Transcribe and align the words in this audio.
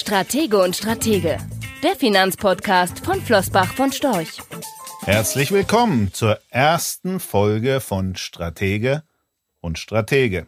Stratege 0.00 0.58
und 0.58 0.74
Stratege, 0.74 1.36
der 1.82 1.94
Finanzpodcast 1.94 3.04
von 3.04 3.20
Flossbach 3.20 3.74
von 3.74 3.92
Storch. 3.92 4.38
Herzlich 5.02 5.52
willkommen 5.52 6.10
zur 6.14 6.40
ersten 6.48 7.20
Folge 7.20 7.80
von 7.80 8.16
Stratege 8.16 9.02
und 9.60 9.78
Stratege. 9.78 10.46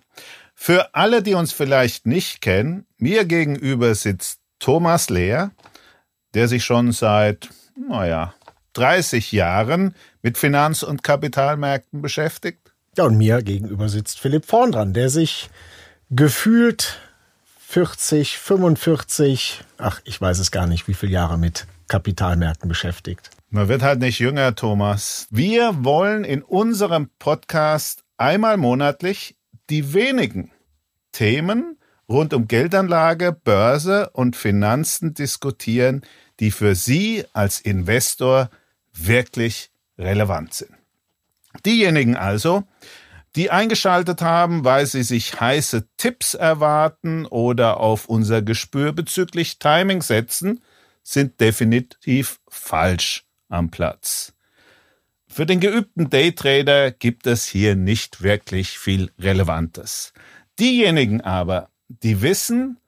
Für 0.54 0.94
alle, 0.94 1.22
die 1.22 1.34
uns 1.34 1.52
vielleicht 1.52 2.06
nicht 2.06 2.40
kennen, 2.40 2.86
mir 2.96 3.26
gegenüber 3.26 3.94
sitzt 3.94 4.40
Thomas 4.58 5.10
Lehr, 5.10 5.50
der 6.32 6.48
sich 6.48 6.64
schon 6.64 6.90
seit, 6.92 7.50
naja, 7.76 8.32
30 8.72 9.32
Jahren 9.32 9.94
mit 10.22 10.38
Finanz- 10.38 10.82
und 10.82 11.02
Kapitalmärkten 11.02 12.00
beschäftigt. 12.00 12.72
Ja, 12.96 13.04
und 13.04 13.18
mir 13.18 13.42
gegenüber 13.42 13.90
sitzt 13.90 14.18
Philipp 14.18 14.46
vorn 14.46 14.72
dran, 14.72 14.94
der 14.94 15.10
sich 15.10 15.50
gefühlt 16.08 16.98
40, 17.72 18.36
45, 18.36 19.64
ach, 19.78 20.02
ich 20.04 20.20
weiß 20.20 20.40
es 20.40 20.50
gar 20.50 20.66
nicht, 20.66 20.88
wie 20.88 20.92
viele 20.92 21.12
Jahre 21.12 21.38
mit 21.38 21.66
Kapitalmärkten 21.88 22.68
beschäftigt. 22.68 23.30
Man 23.48 23.68
wird 23.68 23.80
halt 23.80 24.00
nicht 24.00 24.18
jünger, 24.18 24.54
Thomas. 24.54 25.26
Wir 25.30 25.82
wollen 25.82 26.24
in 26.24 26.42
unserem 26.42 27.08
Podcast 27.18 28.04
einmal 28.18 28.58
monatlich 28.58 29.36
die 29.70 29.94
wenigen 29.94 30.50
Themen 31.12 31.78
rund 32.10 32.34
um 32.34 32.46
Geldanlage, 32.46 33.32
Börse 33.32 34.10
und 34.10 34.36
Finanzen 34.36 35.14
diskutieren, 35.14 36.02
die 36.40 36.50
für 36.50 36.74
Sie 36.74 37.24
als 37.32 37.58
Investor 37.58 38.50
wirklich 38.92 39.70
relevant 39.96 40.52
sind. 40.52 40.72
Diejenigen 41.64 42.16
also, 42.16 42.64
die 43.36 43.50
eingeschaltet 43.50 44.20
haben, 44.20 44.64
weil 44.64 44.86
sie 44.86 45.02
sich 45.02 45.40
heiße 45.40 45.88
Tipps 45.96 46.34
erwarten 46.34 47.26
oder 47.26 47.80
auf 47.80 48.06
unser 48.06 48.42
Gespür 48.42 48.92
bezüglich 48.92 49.58
Timing 49.58 50.02
setzen, 50.02 50.62
sind 51.02 51.40
definitiv 51.40 52.40
falsch 52.48 53.24
am 53.48 53.70
Platz. 53.70 54.34
Für 55.26 55.46
den 55.46 55.60
geübten 55.60 56.10
Daytrader 56.10 56.90
gibt 56.90 57.26
es 57.26 57.46
hier 57.46 57.74
nicht 57.74 58.22
wirklich 58.22 58.78
viel 58.78 59.10
Relevantes. 59.18 60.12
Diejenigen 60.58 61.22
aber, 61.22 61.70
die 61.88 62.20
wissen, 62.20 62.78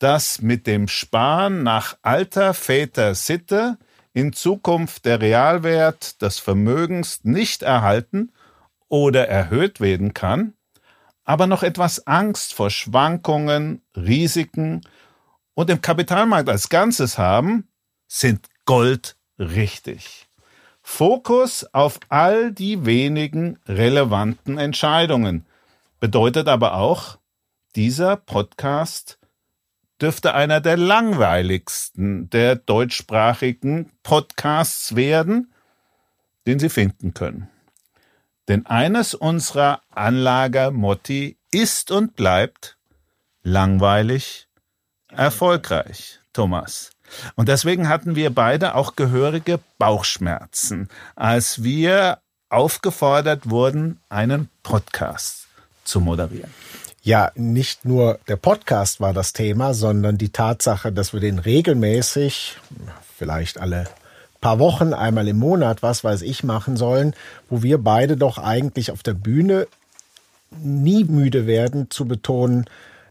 dass 0.00 0.42
mit 0.42 0.66
dem 0.66 0.88
Sparen 0.88 1.62
nach 1.62 1.96
alter 2.02 2.52
Väter 2.52 3.14
Sitte 3.14 3.78
in 4.12 4.32
Zukunft 4.32 5.04
der 5.04 5.20
Realwert 5.20 6.20
des 6.20 6.40
Vermögens 6.40 7.22
nicht 7.22 7.62
erhalten 7.62 8.32
oder 8.88 9.28
erhöht 9.28 9.80
werden 9.80 10.14
kann, 10.14 10.54
aber 11.24 11.46
noch 11.46 11.62
etwas 11.62 12.06
Angst 12.06 12.54
vor 12.54 12.70
Schwankungen, 12.70 13.82
Risiken 13.96 14.82
und 15.54 15.68
dem 15.68 15.80
Kapitalmarkt 15.80 16.48
als 16.48 16.68
Ganzes 16.68 17.18
haben, 17.18 17.68
sind 18.06 18.48
Gold 18.66 19.16
richtig. 19.38 20.28
Fokus 20.82 21.66
auf 21.72 21.98
all 22.10 22.52
die 22.52 22.84
wenigen 22.84 23.58
relevanten 23.66 24.58
Entscheidungen 24.58 25.46
bedeutet 25.98 26.48
aber 26.48 26.74
auch, 26.74 27.18
dieser 27.74 28.16
Podcast 28.16 29.18
dürfte 30.00 30.34
einer 30.34 30.60
der 30.60 30.76
langweiligsten 30.76 32.28
der 32.30 32.56
deutschsprachigen 32.56 33.90
Podcasts 34.02 34.94
werden, 34.94 35.52
den 36.46 36.58
Sie 36.58 36.68
finden 36.68 37.14
können. 37.14 37.48
Denn 38.48 38.66
eines 38.66 39.14
unserer 39.14 39.80
Anlagermotti 39.90 41.36
ist 41.50 41.90
und 41.90 42.14
bleibt 42.16 42.76
langweilig, 43.42 44.48
erfolgreich, 45.08 46.18
Thomas. 46.32 46.90
Und 47.36 47.48
deswegen 47.48 47.88
hatten 47.88 48.16
wir 48.16 48.34
beide 48.34 48.74
auch 48.74 48.96
gehörige 48.96 49.60
Bauchschmerzen, 49.78 50.88
als 51.14 51.62
wir 51.62 52.18
aufgefordert 52.48 53.50
wurden, 53.50 54.00
einen 54.08 54.48
Podcast 54.62 55.46
zu 55.84 56.00
moderieren. 56.00 56.52
Ja, 57.02 57.30
nicht 57.34 57.84
nur 57.84 58.18
der 58.28 58.36
Podcast 58.36 59.00
war 59.00 59.12
das 59.12 59.34
Thema, 59.34 59.74
sondern 59.74 60.16
die 60.16 60.30
Tatsache, 60.30 60.90
dass 60.90 61.12
wir 61.12 61.20
den 61.20 61.38
regelmäßig, 61.38 62.56
vielleicht 63.16 63.58
alle 63.58 63.86
paar 64.44 64.58
Wochen, 64.58 64.92
einmal 64.92 65.26
im 65.26 65.38
Monat, 65.38 65.82
was 65.82 66.04
weiß 66.04 66.20
ich, 66.20 66.44
machen 66.44 66.76
sollen, 66.76 67.14
wo 67.48 67.62
wir 67.62 67.78
beide 67.78 68.18
doch 68.18 68.36
eigentlich 68.36 68.90
auf 68.90 69.02
der 69.02 69.14
Bühne 69.14 69.66
nie 70.62 71.04
müde 71.04 71.46
werden 71.46 71.90
zu 71.90 72.04
betonen, 72.04 72.66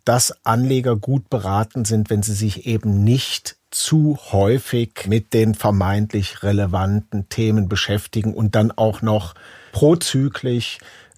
dass 0.06 0.46
Anleger 0.46 0.96
gut 0.96 1.32
beraten 1.32 1.86
sind, 1.86 2.12
wenn 2.12 2.22
sie 2.22 2.34
sich 2.36 2.68
eben 2.68 3.04
nicht 3.04 3.56
zu 3.72 4.20
häufig 4.32 5.08
mit 5.08 5.34
den 5.34 5.56
vermeintlich 5.56 6.44
relevanten 6.44 7.30
Themen 7.30 7.68
beschäftigen 7.68 8.36
und 8.36 8.54
dann 8.54 8.70
auch 8.70 9.02
noch 9.02 9.34
prozyklisch 9.72 10.78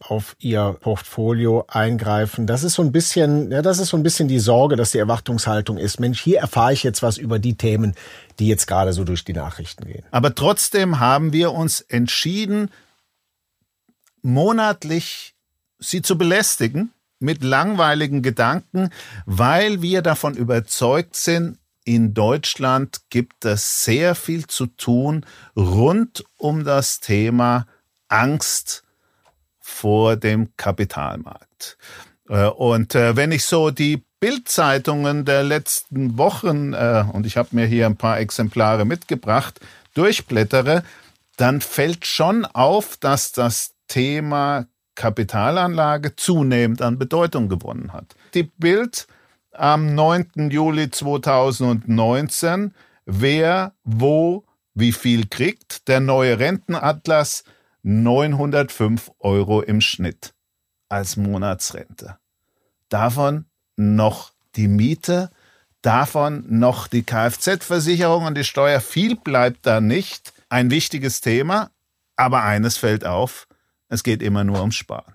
auf 0.09 0.35
ihr 0.39 0.77
Portfolio 0.79 1.65
eingreifen. 1.67 2.47
Das 2.47 2.63
ist 2.63 2.75
so 2.75 2.81
ein 2.81 2.91
bisschen, 2.91 3.51
ja, 3.51 3.61
das 3.61 3.79
ist 3.79 3.89
so 3.89 3.97
ein 3.97 4.03
bisschen 4.03 4.27
die 4.27 4.39
Sorge, 4.39 4.75
dass 4.75 4.91
die 4.91 4.99
Erwartungshaltung 4.99 5.77
ist. 5.77 5.99
Mensch, 5.99 6.21
hier 6.21 6.39
erfahre 6.39 6.73
ich 6.73 6.83
jetzt 6.83 7.01
was 7.01 7.17
über 7.17 7.39
die 7.39 7.55
Themen, 7.55 7.95
die 8.39 8.47
jetzt 8.47 8.67
gerade 8.67 8.93
so 8.93 9.03
durch 9.03 9.23
die 9.23 9.33
Nachrichten 9.33 9.85
gehen. 9.85 10.03
Aber 10.11 10.35
trotzdem 10.35 10.99
haben 10.99 11.33
wir 11.33 11.51
uns 11.53 11.81
entschieden, 11.81 12.69
monatlich 14.21 15.35
sie 15.79 16.01
zu 16.01 16.17
belästigen 16.17 16.91
mit 17.19 17.43
langweiligen 17.43 18.21
Gedanken, 18.21 18.89
weil 19.25 19.81
wir 19.81 20.01
davon 20.01 20.35
überzeugt 20.35 21.15
sind, 21.15 21.57
in 21.83 22.13
Deutschland 22.15 23.01
gibt 23.09 23.45
es 23.45 23.83
sehr 23.83 24.15
viel 24.15 24.47
zu 24.47 24.65
tun 24.65 25.25
rund 25.55 26.25
um 26.35 26.63
das 26.63 26.99
Thema 26.99 27.67
Angst 28.07 28.84
vor 29.65 30.15
dem 30.15 30.55
Kapitalmarkt. 30.57 31.77
Äh, 32.29 32.45
und 32.45 32.93
äh, 32.93 33.15
wenn 33.15 33.31
ich 33.31 33.45
so 33.45 33.71
die 33.71 34.05
Bildzeitungen 34.19 35.25
der 35.25 35.43
letzten 35.43 36.19
Wochen, 36.19 36.73
äh, 36.73 37.03
und 37.11 37.25
ich 37.25 37.35
habe 37.35 37.49
mir 37.51 37.65
hier 37.65 37.87
ein 37.87 37.97
paar 37.97 38.19
Exemplare 38.19 38.85
mitgebracht, 38.85 39.59
durchblättere, 39.95 40.83
dann 41.37 41.61
fällt 41.61 42.05
schon 42.05 42.45
auf, 42.45 42.95
dass 42.97 43.31
das 43.31 43.73
Thema 43.87 44.67
Kapitalanlage 44.93 46.15
zunehmend 46.15 46.83
an 46.83 46.99
Bedeutung 46.99 47.49
gewonnen 47.49 47.91
hat. 47.91 48.15
Die 48.35 48.43
Bild 48.43 49.07
am 49.51 49.95
9. 49.95 50.51
Juli 50.51 50.91
2019, 50.91 52.71
wer, 53.05 53.73
wo, 53.83 54.45
wie 54.75 54.91
viel 54.91 55.25
kriegt, 55.27 55.87
der 55.87 56.01
neue 56.01 56.37
Rentenatlas 56.37 57.43
905 57.87 59.11
Euro 59.19 59.61
im 59.61 59.79
Schnitt 59.79 60.33
als 60.89 61.17
Monatsrente. 61.17 62.17
Davon 62.89 63.45
noch 63.75 64.31
die 64.55 64.67
Miete, 64.67 65.29
davon 65.83 66.45
noch 66.47 66.87
die 66.87 67.03
Kfz-Versicherung 67.03 68.25
und 68.25 68.35
die 68.35 68.43
Steuer. 68.43 68.81
Viel 68.81 69.15
bleibt 69.15 69.67
da 69.67 69.81
nicht. 69.81 70.33
Ein 70.49 70.71
wichtiges 70.71 71.21
Thema, 71.21 71.69
aber 72.15 72.41
eines 72.41 72.77
fällt 72.77 73.05
auf, 73.05 73.47
es 73.87 74.03
geht 74.03 74.23
immer 74.23 74.43
nur 74.43 74.61
ums 74.61 74.75
Sparen. 74.75 75.13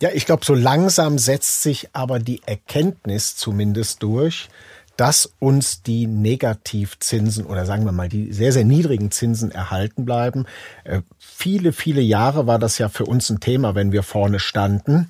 Ja, 0.00 0.10
ich 0.12 0.26
glaube, 0.26 0.44
so 0.44 0.54
langsam 0.54 1.18
setzt 1.18 1.62
sich 1.62 1.90
aber 1.94 2.18
die 2.18 2.42
Erkenntnis 2.44 3.36
zumindest 3.36 4.02
durch, 4.02 4.48
dass 4.96 5.32
uns 5.38 5.82
die 5.82 6.06
Negativzinsen 6.06 7.46
oder 7.46 7.66
sagen 7.66 7.84
wir 7.84 7.92
mal 7.92 8.08
die 8.08 8.32
sehr, 8.32 8.52
sehr 8.52 8.64
niedrigen 8.64 9.10
Zinsen 9.10 9.50
erhalten 9.50 10.04
bleiben. 10.04 10.46
Äh, 10.84 11.02
viele, 11.18 11.72
viele 11.72 12.00
Jahre 12.00 12.46
war 12.46 12.58
das 12.58 12.78
ja 12.78 12.88
für 12.88 13.06
uns 13.06 13.30
ein 13.30 13.40
Thema, 13.40 13.74
wenn 13.74 13.92
wir 13.92 14.02
vorne 14.02 14.38
standen. 14.38 15.08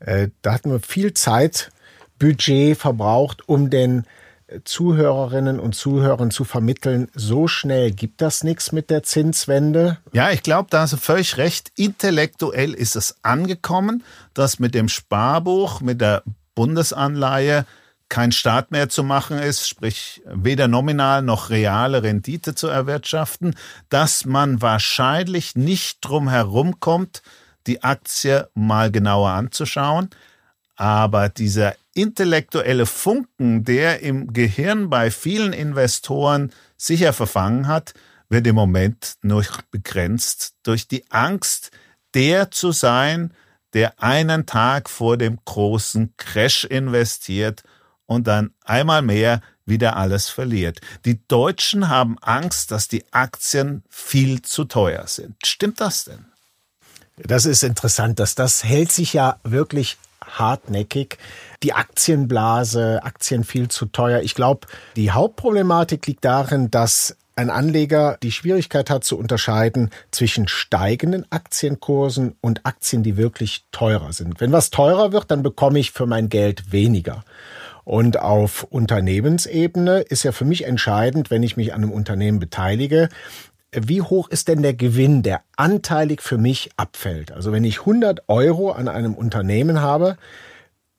Äh, 0.00 0.28
da 0.42 0.52
hatten 0.52 0.70
wir 0.70 0.80
viel 0.80 1.14
Zeit, 1.14 1.70
Budget 2.18 2.76
verbraucht, 2.76 3.48
um 3.48 3.70
den 3.70 4.04
Zuhörerinnen 4.64 5.58
und 5.58 5.74
Zuhörern 5.74 6.30
zu 6.30 6.44
vermitteln, 6.44 7.08
so 7.14 7.48
schnell 7.48 7.90
gibt 7.90 8.20
das 8.20 8.44
nichts 8.44 8.72
mit 8.72 8.90
der 8.90 9.02
Zinswende? 9.02 9.98
Ja, 10.12 10.30
ich 10.30 10.42
glaube, 10.42 10.68
da 10.70 10.82
hast 10.82 10.92
du 10.92 10.96
völlig 10.96 11.38
recht. 11.38 11.72
Intellektuell 11.76 12.74
ist 12.74 12.94
es 12.94 13.16
angekommen, 13.22 14.04
dass 14.34 14.58
mit 14.58 14.74
dem 14.74 14.88
Sparbuch, 14.88 15.80
mit 15.80 16.00
der 16.00 16.22
Bundesanleihe 16.54 17.66
kein 18.14 18.30
Staat 18.30 18.70
mehr 18.70 18.88
zu 18.88 19.02
machen 19.02 19.40
ist, 19.40 19.68
sprich 19.68 20.22
weder 20.24 20.68
nominal 20.68 21.20
noch 21.20 21.50
reale 21.50 22.04
Rendite 22.04 22.54
zu 22.54 22.68
erwirtschaften, 22.68 23.56
dass 23.88 24.24
man 24.24 24.62
wahrscheinlich 24.62 25.56
nicht 25.56 25.98
drum 26.00 26.28
herumkommt, 26.28 27.22
die 27.66 27.82
Aktie 27.82 28.48
mal 28.54 28.92
genauer 28.92 29.30
anzuschauen. 29.30 30.10
Aber 30.76 31.28
dieser 31.28 31.74
intellektuelle 31.92 32.86
Funken, 32.86 33.64
der 33.64 33.98
im 34.02 34.32
Gehirn 34.32 34.90
bei 34.90 35.10
vielen 35.10 35.52
Investoren 35.52 36.52
sicher 36.76 37.12
verfangen 37.12 37.66
hat, 37.66 37.94
wird 38.28 38.46
im 38.46 38.54
Moment 38.54 39.14
nur 39.22 39.44
begrenzt 39.72 40.54
durch 40.62 40.86
die 40.86 41.04
Angst, 41.10 41.72
der 42.14 42.52
zu 42.52 42.70
sein, 42.70 43.34
der 43.72 44.00
einen 44.00 44.46
Tag 44.46 44.88
vor 44.88 45.16
dem 45.16 45.40
großen 45.44 46.14
Crash 46.16 46.64
investiert 46.64 47.64
und 48.06 48.26
dann 48.26 48.52
einmal 48.64 49.02
mehr 49.02 49.40
wieder 49.66 49.96
alles 49.96 50.28
verliert. 50.28 50.80
Die 51.04 51.26
Deutschen 51.26 51.88
haben 51.88 52.18
Angst, 52.20 52.70
dass 52.70 52.88
die 52.88 53.04
Aktien 53.12 53.82
viel 53.88 54.42
zu 54.42 54.64
teuer 54.64 55.06
sind. 55.06 55.36
Stimmt 55.44 55.80
das 55.80 56.04
denn? 56.04 56.26
Das 57.16 57.46
ist 57.46 57.62
interessant, 57.62 58.18
dass 58.18 58.34
das 58.34 58.64
hält 58.64 58.90
sich 58.92 59.12
ja 59.12 59.38
wirklich 59.44 59.96
hartnäckig. 60.24 61.18
Die 61.62 61.72
Aktienblase, 61.72 63.00
Aktien 63.02 63.44
viel 63.44 63.68
zu 63.68 63.86
teuer. 63.86 64.20
Ich 64.20 64.34
glaube, 64.34 64.66
die 64.96 65.12
Hauptproblematik 65.12 66.06
liegt 66.06 66.24
darin, 66.24 66.70
dass 66.70 67.16
ein 67.36 67.50
Anleger 67.50 68.16
die 68.22 68.32
Schwierigkeit 68.32 68.90
hat 68.90 69.04
zu 69.04 69.18
unterscheiden 69.18 69.90
zwischen 70.10 70.46
steigenden 70.46 71.26
Aktienkursen 71.30 72.36
und 72.40 72.64
Aktien, 72.64 73.02
die 73.02 73.16
wirklich 73.16 73.64
teurer 73.72 74.12
sind. 74.12 74.40
Wenn 74.40 74.52
was 74.52 74.70
teurer 74.70 75.12
wird, 75.12 75.30
dann 75.30 75.42
bekomme 75.42 75.78
ich 75.78 75.90
für 75.90 76.06
mein 76.06 76.28
Geld 76.28 76.70
weniger. 76.70 77.24
Und 77.84 78.18
auf 78.18 78.64
Unternehmensebene 78.64 80.00
ist 80.00 80.22
ja 80.22 80.32
für 80.32 80.44
mich 80.44 80.64
entscheidend, 80.64 81.30
wenn 81.30 81.42
ich 81.42 81.56
mich 81.56 81.74
an 81.74 81.82
einem 81.82 81.92
Unternehmen 81.92 82.38
beteilige, 82.38 83.08
wie 83.72 84.02
hoch 84.02 84.28
ist 84.28 84.48
denn 84.48 84.62
der 84.62 84.74
Gewinn, 84.74 85.22
der 85.22 85.42
anteilig 85.56 86.22
für 86.22 86.38
mich 86.38 86.70
abfällt? 86.76 87.32
Also 87.32 87.52
wenn 87.52 87.64
ich 87.64 87.80
100 87.80 88.28
Euro 88.28 88.70
an 88.70 88.88
einem 88.88 89.14
Unternehmen 89.14 89.80
habe, 89.80 90.16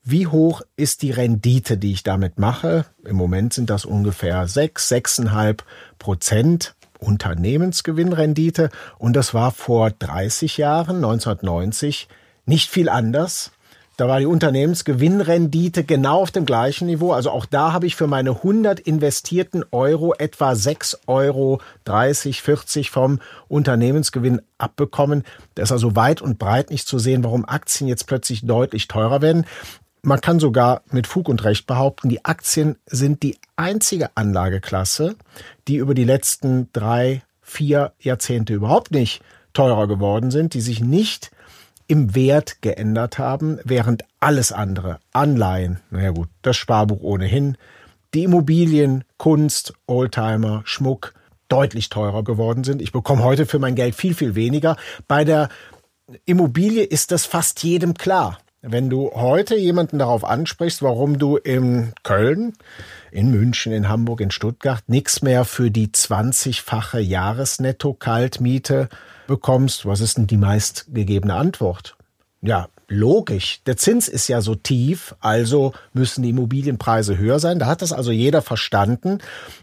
wie 0.02 0.26
hoch 0.26 0.62
ist 0.76 1.02
die 1.02 1.10
Rendite, 1.10 1.78
die 1.78 1.92
ich 1.92 2.04
damit 2.04 2.38
mache? 2.38 2.84
Im 3.04 3.16
Moment 3.16 3.52
sind 3.52 3.70
das 3.70 3.84
ungefähr 3.84 4.46
6, 4.46 4.92
6,5 4.92 5.58
Prozent 5.98 6.76
Unternehmensgewinnrendite. 6.98 8.70
Und 8.98 9.16
das 9.16 9.34
war 9.34 9.50
vor 9.50 9.90
30 9.90 10.58
Jahren, 10.58 10.96
1990, 10.96 12.08
nicht 12.44 12.70
viel 12.70 12.88
anders. 12.88 13.50
Da 13.96 14.08
war 14.08 14.18
die 14.18 14.26
Unternehmensgewinnrendite 14.26 15.82
genau 15.82 16.20
auf 16.20 16.30
dem 16.30 16.44
gleichen 16.44 16.86
Niveau. 16.86 17.12
Also 17.12 17.30
auch 17.30 17.46
da 17.46 17.72
habe 17.72 17.86
ich 17.86 17.96
für 17.96 18.06
meine 18.06 18.30
100 18.30 18.78
investierten 18.78 19.64
Euro 19.70 20.12
etwa 20.14 20.54
6 20.54 21.00
Euro 21.06 21.62
30, 21.84 22.42
40 22.42 22.90
vom 22.90 23.20
Unternehmensgewinn 23.48 24.42
abbekommen. 24.58 25.24
Da 25.54 25.62
ist 25.62 25.72
also 25.72 25.96
weit 25.96 26.20
und 26.20 26.38
breit 26.38 26.70
nicht 26.70 26.86
zu 26.86 26.98
sehen, 26.98 27.24
warum 27.24 27.46
Aktien 27.46 27.88
jetzt 27.88 28.06
plötzlich 28.06 28.44
deutlich 28.44 28.86
teurer 28.86 29.22
werden. 29.22 29.46
Man 30.02 30.20
kann 30.20 30.40
sogar 30.40 30.82
mit 30.90 31.06
Fug 31.06 31.28
und 31.30 31.42
Recht 31.44 31.66
behaupten, 31.66 32.10
die 32.10 32.24
Aktien 32.24 32.76
sind 32.84 33.22
die 33.22 33.38
einzige 33.56 34.10
Anlageklasse, 34.14 35.16
die 35.68 35.76
über 35.76 35.94
die 35.94 36.04
letzten 36.04 36.68
drei, 36.74 37.22
vier 37.40 37.92
Jahrzehnte 37.98 38.52
überhaupt 38.52 38.90
nicht 38.90 39.22
teurer 39.54 39.88
geworden 39.88 40.30
sind, 40.30 40.52
die 40.52 40.60
sich 40.60 40.80
nicht 40.80 41.30
im 41.88 42.14
Wert 42.14 42.62
geändert 42.62 43.18
haben, 43.18 43.58
während 43.64 44.04
alles 44.20 44.52
andere, 44.52 44.98
Anleihen, 45.12 45.80
naja 45.90 46.10
gut, 46.10 46.28
das 46.42 46.56
Sparbuch 46.56 47.00
ohnehin, 47.00 47.56
die 48.14 48.24
Immobilien, 48.24 49.04
Kunst, 49.18 49.74
Oldtimer, 49.86 50.62
Schmuck 50.64 51.14
deutlich 51.48 51.88
teurer 51.88 52.24
geworden 52.24 52.64
sind. 52.64 52.82
Ich 52.82 52.92
bekomme 52.92 53.22
heute 53.22 53.46
für 53.46 53.58
mein 53.58 53.74
Geld 53.74 53.94
viel, 53.94 54.14
viel 54.14 54.34
weniger. 54.34 54.76
Bei 55.06 55.24
der 55.24 55.48
Immobilie 56.24 56.82
ist 56.82 57.12
das 57.12 57.24
fast 57.26 57.62
jedem 57.62 57.94
klar. 57.94 58.38
Wenn 58.62 58.90
du 58.90 59.12
heute 59.12 59.54
jemanden 59.54 59.98
darauf 59.98 60.24
ansprichst, 60.24 60.82
warum 60.82 61.18
du 61.18 61.36
in 61.36 61.92
Köln, 62.02 62.54
in 63.12 63.30
München, 63.30 63.72
in 63.72 63.88
Hamburg, 63.88 64.20
in 64.20 64.32
Stuttgart 64.32 64.82
nichts 64.88 65.22
mehr 65.22 65.44
für 65.44 65.70
die 65.70 65.88
20-fache 65.88 66.98
Jahresnetto-Kaltmiete 66.98 68.88
bekommst, 69.26 69.86
was 69.86 70.00
ist 70.00 70.18
denn 70.18 70.26
die 70.26 70.36
meistgegebene 70.36 71.34
Antwort? 71.34 71.96
Ja, 72.42 72.68
logisch. 72.88 73.60
Der 73.66 73.76
Zins 73.76 74.08
ist 74.08 74.28
ja 74.28 74.40
so 74.40 74.54
tief, 74.54 75.14
also 75.20 75.72
müssen 75.92 76.22
die 76.22 76.30
Immobilienpreise 76.30 77.18
höher 77.18 77.38
sein. 77.38 77.58
Da 77.58 77.66
hat 77.66 77.82
das 77.82 77.92
also 77.92 78.12
jeder 78.12 78.42
verstanden. 78.42 79.18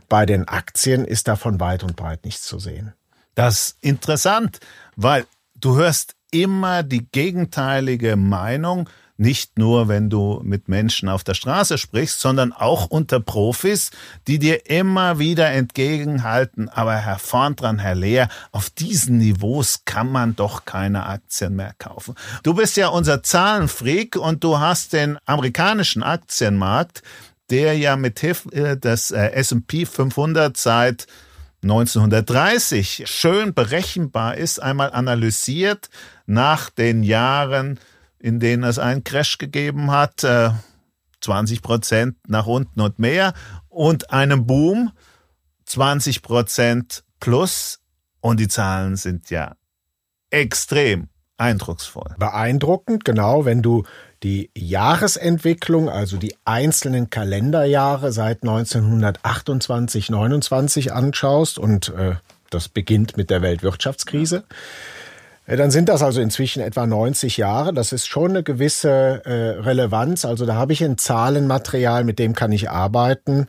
Bei 0.10 0.26
den 0.26 0.48
Aktien 0.48 1.06
ist 1.06 1.28
davon 1.28 1.60
weit 1.60 1.84
und 1.84 1.96
breit 1.96 2.26
nichts 2.26 2.44
zu 2.44 2.60
sehen. 2.60 2.94
Das 3.36 3.54
ist 3.56 3.78
interessant, 3.82 4.60
weil 4.96 5.26
du 5.56 5.76
hörst 5.76 6.16
immer 6.32 6.84
die 6.84 7.08
gegenteilige 7.12 8.16
Meinung 8.16 8.90
nicht 9.18 9.60
nur, 9.60 9.88
wenn 9.88 10.10
du 10.10 10.42
mit 10.44 10.68
Menschen 10.68 11.08
auf 11.08 11.24
der 11.24 11.36
Straße 11.36 11.78
sprichst, 11.78 12.20
sondern 12.20 12.52
auch 12.52 12.88
unter 12.88 13.20
Profis, 13.20 13.92
die 14.28 14.40
dir 14.40 14.70
immer 14.70 15.20
wieder 15.20 15.50
entgegenhalten, 15.52 16.68
aber 16.70 16.96
Herr 16.96 17.20
Vorndran, 17.20 17.80
Herr 17.80 17.96
Lehr, 17.96 18.28
auf 18.52 18.70
diesen 18.70 19.20
Niveaus 19.20 19.82
kann 19.86 20.12
man 20.12 20.36
doch 20.36 20.66
keine 20.66 21.06
Aktien 21.06 21.56
mehr 21.56 21.74
kaufen. 21.78 22.16
Du 22.42 22.56
bist 22.56 22.76
ja 22.76 22.88
unser 22.88 23.22
Zahlenfreak 23.22 24.16
und 24.16 24.44
du 24.44 24.60
hast 24.60 24.94
den 24.94 25.18
amerikanischen 25.26 26.02
Aktienmarkt, 26.02 27.04
der 27.50 27.78
ja 27.78 27.96
mit 27.96 28.20
Hilfe 28.20 28.78
des 28.78 29.12
äh, 29.12 29.28
S&P 29.34 29.86
500 29.86 30.58
seit 30.58 31.06
1930 31.62 33.04
schön 33.06 33.54
berechenbar 33.54 34.36
ist, 34.36 34.62
einmal 34.62 34.92
analysiert 34.92 35.90
nach 36.26 36.70
den 36.70 37.04
Jahren 37.04 37.80
in 38.24 38.40
denen 38.40 38.64
es 38.64 38.80
einen 38.80 39.04
Crash 39.04 39.38
gegeben 39.38 39.92
hat, 39.92 40.26
20 41.22 41.58
äh, 41.58 41.62
Prozent 41.62 42.16
nach 42.26 42.48
unten 42.48 42.80
und 42.80 42.98
mehr 42.98 43.34
und 43.68 44.12
einem 44.12 44.48
Boom 44.48 44.92
20 45.66 46.22
Prozent 46.22 47.04
plus 47.20 47.82
und 48.22 48.40
die 48.40 48.48
Zahlen 48.48 48.96
sind 48.96 49.30
ja 49.30 49.56
extrem 50.30 51.10
eindrucksvoll. 51.36 52.16
Beeindruckend, 52.18 53.04
genau, 53.04 53.44
wenn 53.44 53.62
du 53.62 53.84
die 54.24 54.52
Jahresentwicklung, 54.56 55.90
also 55.90 56.16
die 56.16 56.36
einzelnen 56.46 57.10
Kalenderjahre 57.10 58.14
seit 58.14 58.44
1928, 58.44 60.10
29 60.10 60.94
anschaust 60.94 61.60
und 61.60 61.90
äh, 61.90 62.16
das 62.50 62.70
beginnt 62.70 63.18
mit 63.18 63.30
der 63.30 63.42
Weltwirtschaftskrise. 63.42 64.46
Ja 64.48 64.56
dann 65.46 65.72
sind 65.72 65.90
das 65.90 66.02
also 66.02 66.22
inzwischen 66.22 66.62
etwa 66.62 66.88
90 66.88 67.38
Jahre. 67.38 67.74
Das 67.74 67.92
ist 67.92 68.08
schon 68.08 68.32
eine 68.32 68.44
gewisse 68.44 69.22
äh, 69.26 69.60
Relevanz. 69.60 70.26
Also 70.26 70.46
da 70.46 70.56
habe 70.56 70.74
ich 70.74 70.84
ein 70.84 70.98
Zahlenmaterial, 70.98 72.04
mit 72.04 72.20
dem 72.20 72.34
kann 72.34 72.52
ich 72.52 72.70
arbeiten. 72.70 73.48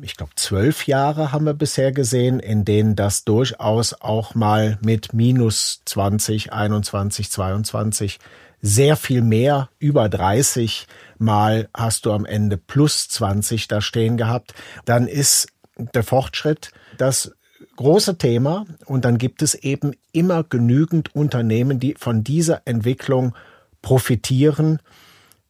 Ich 0.00 0.16
glaube, 0.16 0.32
zwölf 0.36 0.86
Jahre 0.86 1.32
haben 1.32 1.44
wir 1.44 1.54
bisher 1.54 1.92
gesehen, 1.92 2.40
in 2.40 2.64
denen 2.64 2.96
das 2.96 3.24
durchaus 3.24 3.94
auch 4.00 4.34
mal 4.34 4.78
mit 4.80 5.12
minus 5.12 5.82
20, 5.84 6.52
21, 6.52 7.30
22 7.30 8.18
sehr 8.62 8.96
viel 8.96 9.22
mehr, 9.22 9.68
über 9.78 10.08
30 10.08 10.86
Mal 11.18 11.68
hast 11.74 12.06
du 12.06 12.12
am 12.12 12.24
Ende 12.24 12.56
plus 12.56 13.08
20 13.08 13.68
da 13.68 13.80
stehen 13.80 14.16
gehabt. 14.16 14.54
Dann 14.84 15.08
ist 15.08 15.48
der 15.76 16.04
Fortschritt, 16.04 16.70
dass 16.96 17.32
große 17.76 18.18
Thema 18.18 18.66
und 18.86 19.04
dann 19.04 19.18
gibt 19.18 19.42
es 19.42 19.54
eben 19.54 19.92
immer 20.12 20.44
genügend 20.44 21.14
Unternehmen, 21.14 21.80
die 21.80 21.94
von 21.98 22.24
dieser 22.24 22.62
Entwicklung 22.64 23.34
profitieren. 23.80 24.78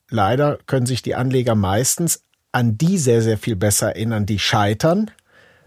Leider 0.09 0.59
können 0.67 0.87
sich 0.87 1.02
die 1.02 1.14
Anleger 1.14 1.55
meistens 1.55 2.25
an 2.52 2.76
die 2.76 2.99
sehr, 2.99 3.23
sehr 3.23 3.38
viel 3.38 3.57
besser 3.57 3.88
erinnern, 3.88 4.26
die 4.26 4.38
scheitern, 4.38 5.11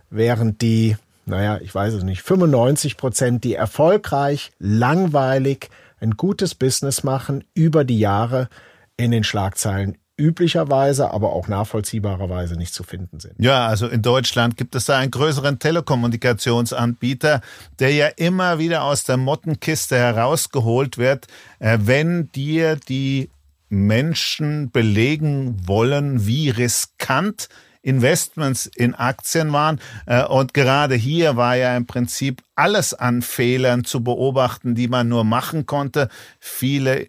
während 0.10 0.62
die, 0.62 0.98
naja, 1.26 1.60
ich 1.62 1.74
weiß 1.74 1.96
es 1.96 2.04
nicht, 2.04 2.22
95 2.22 2.98
Prozent, 2.98 3.44
die 3.44 3.56
erfolgreich, 3.56 4.52
langweilig, 4.60 5.70
ein 6.00 6.12
gutes 6.12 6.54
Business 6.54 7.04
machen, 7.04 7.44
über 7.54 7.84
die 7.84 8.00
Jahre 8.00 8.50
in 8.98 9.12
den 9.12 9.24
Schlagzeilen 9.24 9.98
üblicherweise, 10.17 11.12
aber 11.12 11.34
auch 11.34 11.48
nachvollziehbarerweise 11.48 12.55
nicht 12.55 12.74
zu 12.74 12.84
finden 12.84 13.19
sind. 13.19 13.34
Ja, 13.38 13.67
also 13.67 13.88
in 13.88 14.01
Deutschland 14.01 14.55
gibt 14.57 14.75
es 14.75 14.86
da 14.86 14.98
einen 14.98 15.12
größeren 15.12 15.60
Telekommunikationsanbieter, 15.60 17.41
der 17.79 17.91
ja 17.91 18.07
immer 18.07 18.57
wieder 18.57 18.84
aus 18.84 19.03
der 19.03 19.17
Mottenkiste 19.17 19.98
herausgeholt 19.98 20.98
wird, 20.98 21.27
äh, 21.60 21.77
wenn 21.81 22.31
dir 22.31 22.77
die 22.77 23.29
Menschen 23.69 24.72
belegen 24.72 25.67
wollen, 25.67 26.25
wie 26.25 26.50
riskant 26.50 27.50
Investments 27.81 28.65
in 28.65 28.95
Aktien 28.95 29.53
waren. 29.53 29.79
Äh, 30.05 30.25
und 30.25 30.53
gerade 30.53 30.95
hier 30.95 31.36
war 31.36 31.55
ja 31.55 31.75
im 31.75 31.86
Prinzip 31.86 32.41
alles 32.55 32.93
an 32.93 33.22
Fehlern 33.22 33.84
zu 33.84 34.03
beobachten, 34.03 34.75
die 34.75 34.88
man 34.88 35.07
nur 35.07 35.24
machen 35.24 35.65
konnte. 35.65 36.10
Viele 36.39 37.07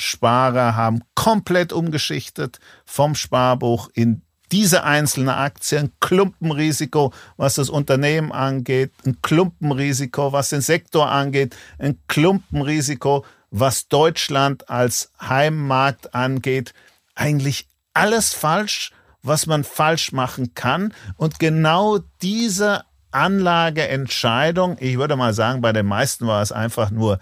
Sparer 0.00 0.74
haben 0.76 1.02
komplett 1.14 1.72
umgeschichtet 1.72 2.58
vom 2.84 3.14
Sparbuch 3.14 3.88
in 3.94 4.22
diese 4.52 4.82
einzelne 4.84 5.36
Aktien, 5.36 5.92
Klumpenrisiko, 6.00 7.12
was 7.36 7.54
das 7.54 7.70
Unternehmen 7.70 8.32
angeht, 8.32 8.92
ein 9.06 9.18
Klumpenrisiko, 9.22 10.32
was 10.32 10.48
den 10.48 10.60
Sektor 10.60 11.08
angeht, 11.10 11.56
ein 11.78 11.98
Klumpenrisiko, 12.08 13.24
was 13.50 13.88
Deutschland 13.88 14.68
als 14.68 15.12
Heimmarkt 15.20 16.14
angeht. 16.14 16.74
Eigentlich 17.14 17.68
alles 17.94 18.32
falsch, 18.34 18.92
was 19.22 19.46
man 19.46 19.64
falsch 19.64 20.12
machen 20.12 20.54
kann. 20.54 20.94
Und 21.16 21.38
genau 21.38 21.98
diese 22.22 22.84
Anlageentscheidung, 23.10 24.76
ich 24.80 24.98
würde 24.98 25.16
mal 25.16 25.34
sagen, 25.34 25.60
bei 25.60 25.72
den 25.72 25.86
meisten 25.86 26.26
war 26.26 26.42
es 26.42 26.52
einfach 26.52 26.90
nur 26.90 27.18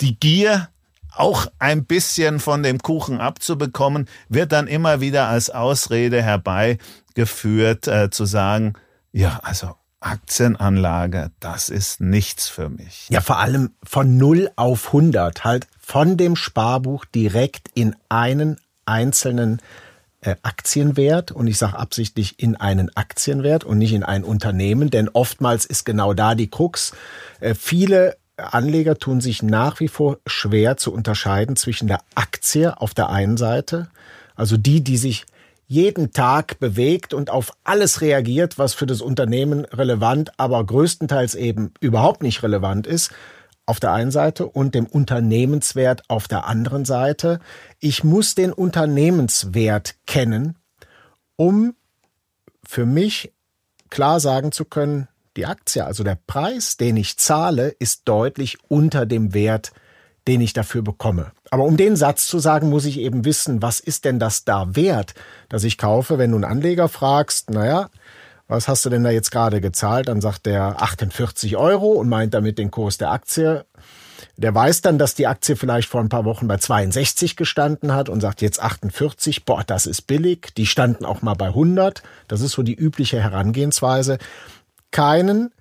die 0.00 0.18
Gier, 0.18 0.68
auch 1.14 1.46
ein 1.58 1.84
bisschen 1.84 2.40
von 2.40 2.62
dem 2.62 2.78
Kuchen 2.78 3.20
abzubekommen, 3.20 4.08
wird 4.28 4.52
dann 4.52 4.66
immer 4.66 5.00
wieder 5.00 5.28
als 5.28 5.50
Ausrede 5.50 6.22
herbeigeführt, 6.22 7.86
äh, 7.88 8.10
zu 8.10 8.24
sagen, 8.24 8.74
ja, 9.12 9.40
also 9.42 9.74
Aktienanlage, 10.00 11.30
das 11.38 11.68
ist 11.68 12.00
nichts 12.00 12.48
für 12.48 12.68
mich. 12.68 13.06
Ja, 13.08 13.20
vor 13.20 13.38
allem 13.38 13.70
von 13.84 14.16
0 14.16 14.50
auf 14.56 14.88
100, 14.88 15.44
halt 15.44 15.66
von 15.78 16.16
dem 16.16 16.34
Sparbuch 16.34 17.04
direkt 17.04 17.68
in 17.74 17.94
einen 18.08 18.58
einzelnen 18.84 19.60
äh, 20.22 20.36
Aktienwert 20.42 21.30
und 21.30 21.46
ich 21.46 21.58
sage 21.58 21.78
absichtlich 21.78 22.38
in 22.38 22.56
einen 22.56 22.94
Aktienwert 22.96 23.64
und 23.64 23.78
nicht 23.78 23.92
in 23.92 24.02
ein 24.02 24.24
Unternehmen, 24.24 24.90
denn 24.90 25.08
oftmals 25.08 25.64
ist 25.64 25.84
genau 25.84 26.14
da 26.14 26.34
die 26.34 26.50
Krux. 26.50 26.92
Äh, 27.40 27.54
viele 27.54 28.16
Anleger 28.42 28.98
tun 28.98 29.20
sich 29.20 29.42
nach 29.42 29.80
wie 29.80 29.88
vor 29.88 30.18
schwer 30.26 30.76
zu 30.76 30.92
unterscheiden 30.92 31.56
zwischen 31.56 31.88
der 31.88 32.00
Aktie 32.14 32.80
auf 32.80 32.94
der 32.94 33.10
einen 33.10 33.36
Seite, 33.36 33.88
also 34.34 34.56
die, 34.56 34.82
die 34.82 34.96
sich 34.96 35.26
jeden 35.66 36.12
Tag 36.12 36.58
bewegt 36.58 37.14
und 37.14 37.30
auf 37.30 37.52
alles 37.64 38.02
reagiert, 38.02 38.58
was 38.58 38.74
für 38.74 38.86
das 38.86 39.00
Unternehmen 39.00 39.64
relevant, 39.64 40.32
aber 40.36 40.64
größtenteils 40.64 41.34
eben 41.34 41.72
überhaupt 41.80 42.22
nicht 42.22 42.42
relevant 42.42 42.86
ist, 42.86 43.10
auf 43.64 43.80
der 43.80 43.92
einen 43.92 44.10
Seite 44.10 44.46
und 44.46 44.74
dem 44.74 44.86
Unternehmenswert 44.86 46.02
auf 46.08 46.28
der 46.28 46.46
anderen 46.46 46.84
Seite. 46.84 47.40
Ich 47.78 48.04
muss 48.04 48.34
den 48.34 48.52
Unternehmenswert 48.52 49.94
kennen, 50.06 50.58
um 51.36 51.74
für 52.64 52.84
mich 52.84 53.32
klar 53.88 54.20
sagen 54.20 54.52
zu 54.52 54.64
können, 54.64 55.08
die 55.36 55.46
Aktie, 55.46 55.84
also 55.84 56.04
der 56.04 56.18
Preis, 56.26 56.76
den 56.76 56.96
ich 56.96 57.16
zahle, 57.16 57.68
ist 57.68 58.02
deutlich 58.04 58.58
unter 58.68 59.06
dem 59.06 59.34
Wert, 59.34 59.72
den 60.28 60.40
ich 60.40 60.52
dafür 60.52 60.82
bekomme. 60.82 61.32
Aber 61.50 61.64
um 61.64 61.76
den 61.76 61.96
Satz 61.96 62.26
zu 62.26 62.38
sagen, 62.38 62.70
muss 62.70 62.84
ich 62.84 62.98
eben 62.98 63.24
wissen, 63.24 63.62
was 63.62 63.80
ist 63.80 64.04
denn 64.04 64.18
das 64.18 64.44
da 64.44 64.76
wert, 64.76 65.14
dass 65.48 65.64
ich 65.64 65.78
kaufe? 65.78 66.18
Wenn 66.18 66.30
du 66.30 66.36
einen 66.36 66.44
Anleger 66.44 66.88
fragst, 66.88 67.50
naja, 67.50 67.88
was 68.46 68.68
hast 68.68 68.84
du 68.84 68.90
denn 68.90 69.04
da 69.04 69.10
jetzt 69.10 69.30
gerade 69.30 69.60
gezahlt? 69.60 70.08
Dann 70.08 70.20
sagt 70.20 70.46
der 70.46 70.82
48 70.82 71.56
Euro 71.56 71.92
und 71.92 72.08
meint 72.08 72.34
damit 72.34 72.58
den 72.58 72.70
Kurs 72.70 72.98
der 72.98 73.10
Aktie. 73.10 73.64
Der 74.36 74.54
weiß 74.54 74.82
dann, 74.82 74.98
dass 74.98 75.14
die 75.14 75.26
Aktie 75.26 75.56
vielleicht 75.56 75.88
vor 75.88 76.00
ein 76.00 76.08
paar 76.08 76.24
Wochen 76.24 76.48
bei 76.48 76.56
62 76.56 77.36
gestanden 77.36 77.94
hat 77.94 78.08
und 78.08 78.20
sagt 78.20 78.42
jetzt 78.42 78.62
48, 78.62 79.44
boah, 79.44 79.64
das 79.64 79.86
ist 79.86 80.02
billig. 80.02 80.54
Die 80.56 80.66
standen 80.66 81.04
auch 81.04 81.22
mal 81.22 81.34
bei 81.34 81.48
100. 81.48 82.02
Das 82.28 82.40
ist 82.40 82.52
so 82.52 82.62
die 82.62 82.74
übliche 82.74 83.20
Herangehensweise 83.20 84.18
keinen, 84.92 85.52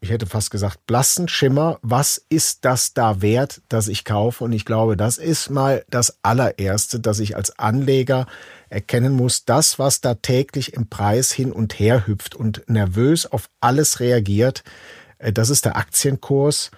ich 0.00 0.10
hätte 0.10 0.26
fast 0.26 0.50
gesagt, 0.50 0.86
blassen 0.86 1.28
Schimmer, 1.28 1.78
was 1.82 2.24
ist 2.30 2.64
das 2.64 2.94
da 2.94 3.20
wert, 3.20 3.60
dass 3.68 3.86
ich 3.86 4.06
kaufe? 4.06 4.44
Und 4.44 4.52
ich 4.52 4.64
glaube, 4.64 4.96
das 4.96 5.18
ist 5.18 5.50
mal 5.50 5.84
das 5.90 6.18
allererste, 6.22 7.00
dass 7.00 7.20
ich 7.20 7.36
als 7.36 7.58
Anleger 7.58 8.26
erkennen 8.70 9.12
muss, 9.12 9.44
das, 9.44 9.78
was 9.78 10.00
da 10.00 10.14
täglich 10.14 10.72
im 10.72 10.88
Preis 10.88 11.32
hin 11.32 11.52
und 11.52 11.78
her 11.78 12.06
hüpft 12.06 12.34
und 12.34 12.62
nervös 12.66 13.26
auf 13.26 13.50
alles 13.60 14.00
reagiert, 14.00 14.64
äh, 15.18 15.32
das 15.32 15.50
ist 15.50 15.66
der 15.66 15.76
Aktienkurs 15.76 16.70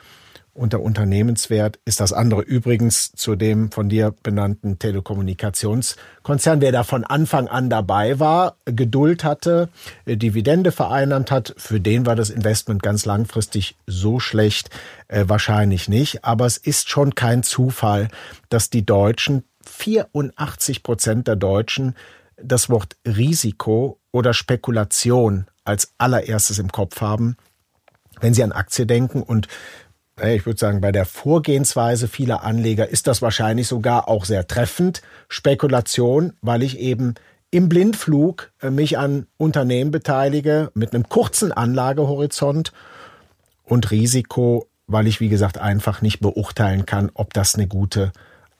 und 0.55 0.73
der 0.73 0.83
Unternehmenswert 0.83 1.79
ist 1.85 2.01
das 2.01 2.13
andere. 2.13 2.43
Übrigens 2.43 3.13
zu 3.13 3.37
dem 3.37 3.73
von 3.73 3.89
dir 3.89 4.15
benannten 4.23 4.79
Telekommunikationskonzern, 4.79 6.61
wer 6.61 6.73
da 6.73 6.85
von 6.85 7.05
Anfang 7.05 7.49
an 7.49 7.71
dabei 7.71 8.21
war, 8.21 8.57
Geduld 8.67 9.25
hatte, 9.25 9.71
äh, 10.05 10.17
Dividende 10.17 10.71
vereinnahmt 10.71 11.31
hat, 11.31 11.55
für 11.57 11.81
den 11.81 12.05
war 12.05 12.17
das 12.17 12.31
Investment 12.31 12.83
ganz 12.83 13.07
langfristig 13.07 13.77
so 13.87 14.21
schlecht 14.21 14.69
äh, 15.09 15.25
wahrscheinlich 15.27 15.89
nicht. 15.89 16.25
Aber 16.25 16.45
es 16.47 16.59
ist 16.59 16.91
schon 16.91 17.15
kein 17.15 17.43
Zufall, 17.43 18.09
dass 18.51 18.69
die 18.69 18.85
Deutschen, 18.85 19.45
84 19.65 20.83
Prozent 20.83 21.29
der 21.29 21.37
Deutschen, 21.37 21.95
das 22.37 22.69
Wort 22.69 22.97
Risiko 23.07 23.99
oder 24.11 24.35
Spekulation 24.35 25.47
als 25.65 25.93
allererstes 25.99 26.59
im 26.59 26.73
Kopf 26.73 27.01
haben, 27.01 27.37
wenn 28.21 28.35
sie 28.35 28.43
an 28.43 28.53
Aktie 28.53 28.87
denken 28.87 29.23
und 29.23 29.49
ich 30.21 30.47
würde 30.47 30.59
sagen, 30.59 30.81
bei 30.81 30.93
der 30.93 31.07
Vorgehensweise 31.07 32.07
vieler 32.07 32.43
Anleger 32.45 32.89
ist 32.89 33.07
das 33.07 33.23
wahrscheinlich 33.23 33.67
sogar 33.67 34.09
auch 34.09 34.25
sehr 34.25 34.47
treffend. 34.47 35.03
Spekulation, 35.29 36.35
weil 36.43 36.63
ich 36.63 36.79
eben 36.79 37.15
im 37.51 37.69
Blindflug 37.69 38.51
äh, 38.61 38.71
mich 38.71 38.99
an 38.99 39.27
Unternehmen 39.37 39.91
beteilige 39.91 40.71
mit 40.75 40.95
einem 40.95 41.09
kurzen 41.09 41.53
Anlagehorizont 41.53 42.73
und 43.65 43.91
Risiko, 43.91 44.67
weil 44.87 45.07
ich, 45.07 45.21
wie 45.21 45.29
gesagt, 45.29 45.59
einfach 45.59 46.03
nicht 46.03 46.21
beurteilen 46.21 46.87
kann, 46.87 47.11
ob 47.15 47.33
das 47.35 47.55
eine 47.55 47.67
gute 47.67 48.13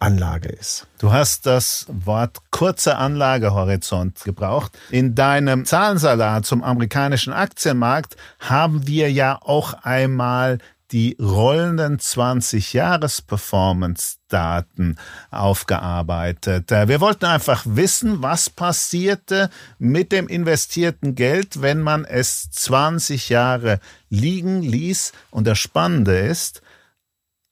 Anlage 0.03 0.49
ist. 0.49 0.89
Du 0.99 1.13
hast 1.13 1.47
das 1.47 1.87
Wort 1.89 2.39
kurzer 2.51 2.99
Anlagehorizont 2.99 4.25
gebraucht. 4.25 4.77
In 4.91 5.15
deinem 5.15 5.65
Zahlensalat 5.65 6.45
zum 6.45 6.65
amerikanischen 6.65 7.33
Aktienmarkt 7.33 8.17
haben 8.41 8.87
wir 8.87 9.13
ja 9.13 9.39
auch 9.41 9.75
einmal 9.85 10.59
die 10.93 11.17
rollenden 11.19 11.99
20-Jahres-Performance-Daten 11.99 14.99
aufgearbeitet. 15.31 16.71
Äh, 16.71 16.89
wir 16.89 17.01
wollten 17.01 17.25
einfach 17.25 17.65
wissen, 17.67 18.21
was 18.23 18.51
passierte 18.51 19.49
mit 19.79 20.13
dem 20.13 20.29
investierten 20.29 21.15
Geld, 21.15 21.63
wenn 21.63 21.81
man 21.81 22.05
es 22.05 22.51
20 22.51 23.31
Jahre 23.31 23.81
liegen 24.11 24.61
ließ. 24.63 25.13
Und 25.31 25.47
das 25.47 25.59
Spannende 25.59 26.19
ist, 26.19 26.61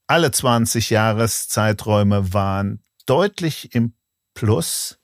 alle 0.07 0.31
20 0.31 0.91
Jahreszeiträume 0.91 2.35
waren 2.35 2.83
deutlich 3.07 3.75
im 3.75 3.95
Plus 4.35 5.00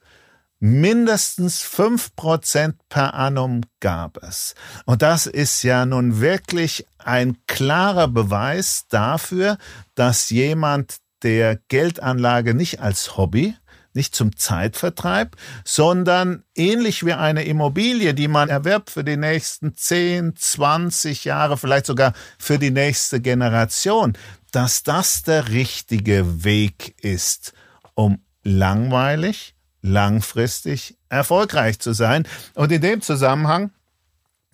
mindestens 0.67 1.63
fünf 1.63 2.15
Prozent 2.17 2.77
per 2.89 3.15
annum 3.15 3.63
gab 3.81 4.23
es. 4.23 4.55
Und 4.85 5.03
das 5.03 5.27
ist 5.27 5.63
ja 5.63 5.87
nun 5.87 6.21
wirklich 6.21 6.87
ein 6.99 7.39
klarer 7.47 8.09
Beweis 8.09 8.87
dafür, 8.89 9.59
dass 9.95 10.31
jemand 10.31 10.97
der 11.23 11.57
Geldanlage 11.69 12.55
nicht 12.55 12.81
als 12.81 13.17
Hobby, 13.17 13.55
nicht 13.95 14.15
zum 14.15 14.37
Zeitvertreib, 14.37 15.37
sondern 15.65 16.45
ähnlich 16.55 17.07
wie 17.07 17.15
eine 17.15 17.45
Immobilie, 17.45 18.13
die 18.13 18.29
man 18.29 18.49
erwirbt 18.49 18.91
für 18.91 19.05
die 19.05 19.17
nächsten 19.17 19.75
10, 19.75 20.37
20 20.37 21.25
Jahre, 21.25 21.57
vielleicht 21.57 21.87
sogar 21.87 22.13
für 22.39 22.59
die 22.59 22.71
nächste 22.71 23.21
Generation, 23.21 24.19
dass 24.53 24.83
das 24.83 25.23
der 25.23 25.49
richtige 25.49 26.45
Weg 26.45 26.95
ist, 27.03 27.55
um 27.95 28.19
langweilig, 28.43 29.56
langfristig 29.87 30.97
erfolgreich 31.09 31.79
zu 31.79 31.93
sein. 31.93 32.27
Und 32.55 32.73
in 32.73 32.81
dem 32.81 33.01
Zusammenhang 33.01 33.71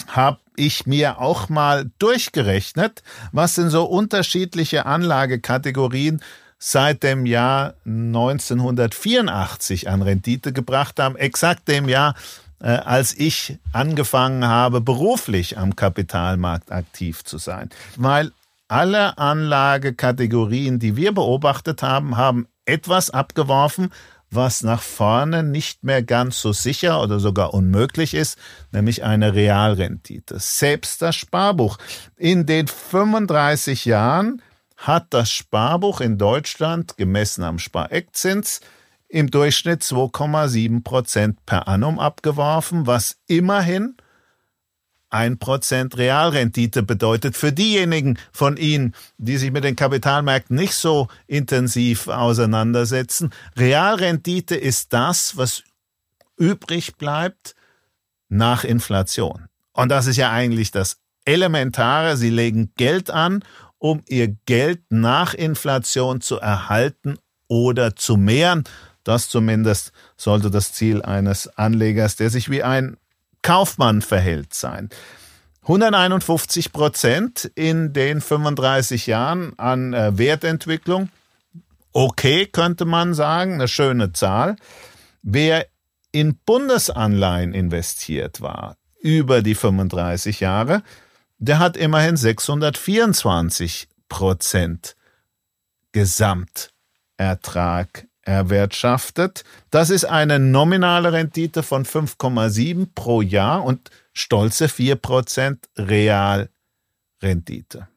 habe 0.08 0.38
ich 0.56 0.86
mir 0.86 1.20
auch 1.20 1.48
mal 1.48 1.90
durchgerechnet, 1.98 3.02
was 3.32 3.54
denn 3.54 3.70
so 3.70 3.84
unterschiedliche 3.84 4.86
Anlagekategorien 4.86 6.20
seit 6.58 7.02
dem 7.02 7.26
Jahr 7.26 7.74
1984 7.84 9.88
an 9.88 10.02
Rendite 10.02 10.52
gebracht 10.52 11.00
haben, 11.00 11.16
exakt 11.16 11.66
dem 11.66 11.88
Jahr, 11.88 12.14
äh, 12.60 12.68
als 12.68 13.18
ich 13.18 13.58
angefangen 13.72 14.46
habe, 14.46 14.80
beruflich 14.80 15.58
am 15.58 15.74
Kapitalmarkt 15.74 16.70
aktiv 16.70 17.24
zu 17.24 17.38
sein. 17.38 17.70
Weil 17.96 18.30
alle 18.68 19.18
Anlagekategorien, 19.18 20.78
die 20.78 20.96
wir 20.96 21.12
beobachtet 21.12 21.82
haben, 21.82 22.16
haben 22.16 22.46
etwas 22.64 23.10
abgeworfen, 23.10 23.90
was 24.34 24.62
nach 24.62 24.82
vorne 24.82 25.42
nicht 25.42 25.84
mehr 25.84 26.02
ganz 26.02 26.40
so 26.40 26.52
sicher 26.52 27.02
oder 27.02 27.20
sogar 27.20 27.54
unmöglich 27.54 28.14
ist, 28.14 28.38
nämlich 28.70 29.04
eine 29.04 29.34
Realrendite. 29.34 30.38
Selbst 30.38 31.02
das 31.02 31.16
Sparbuch. 31.16 31.78
In 32.16 32.46
den 32.46 32.66
35 32.66 33.84
Jahren 33.84 34.42
hat 34.76 35.06
das 35.10 35.30
Sparbuch 35.30 36.00
in 36.00 36.18
Deutschland 36.18 36.96
gemessen 36.96 37.44
am 37.44 37.58
Spareckzins 37.58 38.60
im 39.08 39.30
Durchschnitt 39.30 39.82
2,7 39.82 40.82
Prozent 40.82 41.44
per 41.44 41.68
annum 41.68 41.98
abgeworfen, 41.98 42.86
was 42.86 43.18
immerhin 43.26 43.96
1% 45.12 45.96
Realrendite 45.96 46.82
bedeutet. 46.82 47.36
Für 47.36 47.52
diejenigen 47.52 48.18
von 48.32 48.56
Ihnen, 48.56 48.94
die 49.18 49.36
sich 49.36 49.52
mit 49.52 49.64
den 49.64 49.76
Kapitalmärkten 49.76 50.56
nicht 50.56 50.74
so 50.74 51.08
intensiv 51.26 52.08
auseinandersetzen, 52.08 53.30
Realrendite 53.56 54.56
ist 54.56 54.92
das, 54.92 55.36
was 55.36 55.62
übrig 56.36 56.96
bleibt 56.96 57.54
nach 58.28 58.64
Inflation. 58.64 59.46
Und 59.72 59.90
das 59.90 60.06
ist 60.06 60.16
ja 60.16 60.30
eigentlich 60.30 60.70
das 60.70 60.98
Elementare. 61.24 62.16
Sie 62.16 62.30
legen 62.30 62.72
Geld 62.76 63.10
an, 63.10 63.44
um 63.78 64.02
ihr 64.06 64.28
Geld 64.46 64.80
nach 64.90 65.34
Inflation 65.34 66.20
zu 66.20 66.38
erhalten 66.38 67.18
oder 67.48 67.96
zu 67.96 68.16
mehren. 68.16 68.64
Das 69.04 69.28
zumindest 69.28 69.92
sollte 70.16 70.50
das 70.50 70.72
Ziel 70.72 71.02
eines 71.02 71.48
Anlegers, 71.58 72.16
der 72.16 72.30
sich 72.30 72.50
wie 72.50 72.62
ein 72.62 72.96
Kaufmann 73.42 74.02
verhält 74.02 74.54
sein. 74.54 74.88
151 75.62 76.72
Prozent 76.72 77.50
in 77.54 77.92
den 77.92 78.20
35 78.20 79.06
Jahren 79.06 79.56
an 79.58 79.92
äh, 79.92 80.18
Wertentwicklung 80.18 81.10
okay, 81.92 82.46
könnte 82.46 82.84
man 82.84 83.14
sagen, 83.14 83.54
eine 83.54 83.68
schöne 83.68 84.12
Zahl. 84.12 84.56
Wer 85.22 85.68
in 86.10 86.34
Bundesanleihen 86.36 87.54
investiert 87.54 88.40
war 88.40 88.76
über 89.00 89.40
die 89.42 89.54
35 89.54 90.40
Jahre, 90.40 90.82
der 91.38 91.60
hat 91.60 91.76
immerhin 91.76 92.16
624 92.16 93.88
Prozent 94.08 94.96
Gesamtertrag 95.92 98.08
erwirtschaftet. 98.22 99.44
Das 99.70 99.90
ist 99.90 100.04
eine 100.04 100.38
nominale 100.38 101.12
Rendite 101.12 101.62
von 101.62 101.84
5,7 101.84 102.88
pro 102.94 103.22
Jahr 103.22 103.64
und 103.64 103.90
stolze 104.12 104.68
4 104.68 104.96
Prozent 104.96 105.68
Realrendite. 105.76 107.88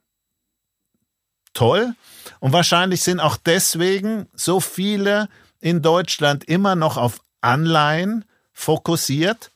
Toll. 1.53 1.93
Und 2.39 2.53
wahrscheinlich 2.53 3.01
sind 3.01 3.19
auch 3.19 3.37
deswegen 3.37 4.27
so 4.33 4.59
viele 4.59 5.29
in 5.61 5.81
Deutschland 5.81 6.43
immer 6.43 6.75
noch 6.75 6.97
auf 6.97 7.21
Anleihen 7.41 8.25
fokussiert, 8.51 9.51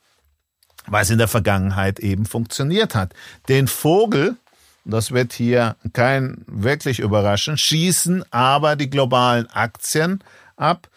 weil 0.88 1.04
es 1.04 1.10
in 1.10 1.18
der 1.18 1.28
Vergangenheit 1.28 2.00
eben 2.00 2.26
funktioniert 2.26 2.96
hat. 2.96 3.14
Den 3.48 3.68
Vogel, 3.68 4.38
das 4.86 5.12
wird 5.12 5.34
hier 5.34 5.76
kein 5.94 6.44
wirklich 6.48 7.00
überraschen, 7.00 7.58
schießen 7.58 8.24
aber 8.32 8.76
die 8.76 8.90
globalen 8.90 9.48
Aktien 9.48 10.24
ab. 10.60 10.90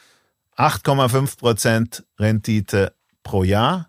8,5 0.57 1.38
Prozent 1.38 2.04
Rendite 2.19 2.92
pro 3.23 3.42
Jahr, 3.42 3.88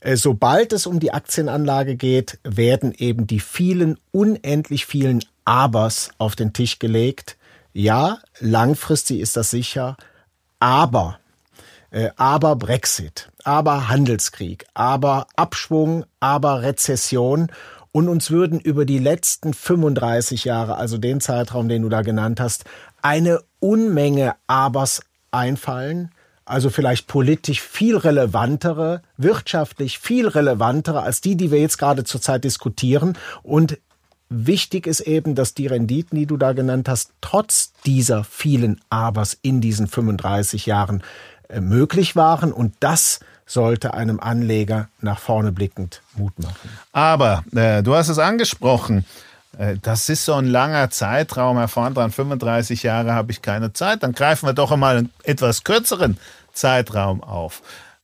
äh, 0.00 0.16
sobald 0.16 0.72
es 0.72 0.86
um 0.86 1.00
die 1.00 1.12
Aktienanlage 1.12 1.96
geht, 1.96 2.38
werden 2.42 2.92
eben 2.96 3.26
die 3.26 3.40
vielen, 3.40 3.98
unendlich 4.12 4.86
vielen 4.86 5.24
Abers 5.44 6.10
auf 6.18 6.36
den 6.36 6.52
Tisch 6.52 6.78
gelegt. 6.78 7.36
Ja, 7.72 8.18
langfristig 8.38 9.20
ist 9.20 9.36
das 9.36 9.50
sicher, 9.50 9.96
aber, 10.58 11.18
äh, 11.90 12.10
aber 12.16 12.56
Brexit, 12.56 13.30
aber 13.44 13.88
Handelskrieg, 13.88 14.64
aber 14.74 15.26
Abschwung, 15.36 16.04
aber 16.18 16.62
Rezession 16.62 17.50
und 17.92 18.08
uns 18.08 18.30
würden 18.30 18.60
über 18.60 18.84
die 18.84 18.98
letzten 18.98 19.52
35 19.52 20.44
Jahre, 20.44 20.76
also 20.76 20.98
den 20.98 21.20
Zeitraum, 21.20 21.68
den 21.68 21.82
du 21.82 21.88
da 21.88 22.02
genannt 22.02 22.40
hast, 22.40 22.64
eine 23.02 23.40
Unmenge 23.58 24.34
Abers 24.46 25.02
einfallen. 25.30 26.10
Also 26.44 26.70
vielleicht 26.70 27.06
politisch 27.06 27.60
viel 27.60 27.96
relevantere, 27.96 29.02
wirtschaftlich 29.16 29.98
viel 29.98 30.26
relevantere 30.26 31.02
als 31.02 31.20
die, 31.20 31.36
die 31.36 31.50
wir 31.50 31.60
jetzt 31.60 31.78
gerade 31.78 32.04
zurzeit 32.04 32.44
diskutieren. 32.44 33.16
Und 33.42 33.78
wichtig 34.28 34.86
ist 34.86 35.00
eben, 35.00 35.34
dass 35.34 35.54
die 35.54 35.68
Renditen, 35.68 36.18
die 36.18 36.26
du 36.26 36.36
da 36.36 36.52
genannt 36.52 36.88
hast, 36.88 37.12
trotz 37.20 37.72
dieser 37.86 38.24
vielen 38.24 38.80
Abers 38.90 39.38
in 39.42 39.60
diesen 39.60 39.86
35 39.86 40.66
Jahren 40.66 41.02
äh, 41.48 41.60
möglich 41.60 42.16
waren. 42.16 42.52
Und 42.52 42.74
das 42.80 43.20
sollte 43.50 43.94
einem 43.94 44.20
Anleger 44.20 44.88
nach 45.00 45.18
vorne 45.18 45.50
blickend 45.50 46.02
Mut 46.14 46.38
machen. 46.38 46.70
Aber 46.92 47.44
äh, 47.52 47.82
du 47.82 47.94
hast 47.96 48.08
es 48.08 48.18
angesprochen. 48.18 49.04
Äh, 49.58 49.76
das 49.82 50.08
ist 50.08 50.24
so 50.24 50.34
ein 50.34 50.46
langer 50.46 50.90
Zeitraum, 50.90 51.58
Herr 51.58 51.66
Vorndran, 51.66 52.12
35 52.12 52.84
Jahre 52.84 53.12
habe 53.12 53.32
ich 53.32 53.42
keine 53.42 53.72
Zeit. 53.72 54.04
Dann 54.04 54.12
greifen 54.12 54.46
wir 54.46 54.52
doch 54.52 54.70
einmal 54.70 54.98
einen 54.98 55.12
etwas 55.24 55.64
kürzeren 55.64 56.16
Zeitraum 56.52 57.24
auf. 57.24 57.62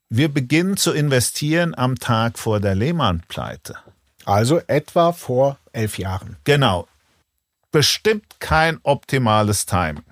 Wir 0.09 0.33
beginnen 0.33 0.77
zu 0.77 0.93
investieren 0.93 1.75
am 1.77 1.97
Tag 1.97 2.39
vor 2.39 2.59
der 2.59 2.75
Lehmann-Pleite. 2.75 3.77
Also 4.25 4.61
etwa 4.67 5.13
vor 5.13 5.59
elf 5.73 5.99
Jahren. 5.99 6.37
Genau. 6.43 6.89
Bestimmt 7.71 8.41
kein 8.41 8.79
optimales 8.83 9.67
Timing. 9.67 10.03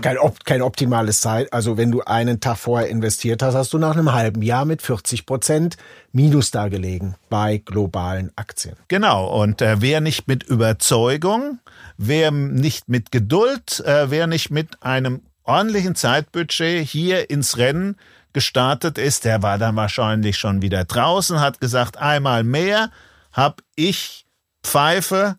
Kein, 0.00 0.16
kein 0.44 0.62
optimales 0.62 1.20
Zeit. 1.20 1.52
Also 1.52 1.76
wenn 1.76 1.90
du 1.90 2.00
einen 2.02 2.40
Tag 2.40 2.56
vorher 2.56 2.88
investiert 2.88 3.42
hast, 3.42 3.54
hast 3.54 3.72
du 3.74 3.78
nach 3.78 3.94
einem 3.94 4.12
halben 4.12 4.40
Jahr 4.40 4.64
mit 4.64 4.80
40 4.80 5.26
Prozent 5.26 5.76
Minus 6.12 6.50
dargelegen 6.50 7.16
bei 7.28 7.58
globalen 7.58 8.30
Aktien. 8.36 8.76
Genau. 8.88 9.26
Und 9.26 9.60
äh, 9.60 9.76
wer 9.80 10.00
nicht 10.00 10.28
mit 10.28 10.44
Überzeugung, 10.44 11.58
wer 11.98 12.30
nicht 12.30 12.88
mit 12.88 13.12
Geduld, 13.12 13.80
äh, 13.80 14.10
wer 14.10 14.26
nicht 14.26 14.50
mit 14.50 14.82
einem 14.82 15.22
ordentlichen 15.44 15.94
Zeitbudget 15.94 16.86
hier 16.86 17.28
ins 17.28 17.58
Rennen 17.58 17.96
gestartet 18.32 18.96
ist, 18.96 19.24
der 19.24 19.42
war 19.42 19.58
dann 19.58 19.76
wahrscheinlich 19.76 20.38
schon 20.38 20.62
wieder 20.62 20.84
draußen, 20.84 21.40
hat 21.40 21.60
gesagt, 21.60 21.98
einmal 21.98 22.44
mehr 22.44 22.90
habe 23.32 23.56
ich 23.76 24.24
Pfeife 24.62 25.36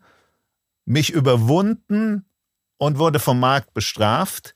mich 0.84 1.10
überwunden, 1.10 2.24
und 2.78 2.98
wurde 2.98 3.18
vom 3.18 3.40
Markt 3.40 3.74
bestraft. 3.74 4.54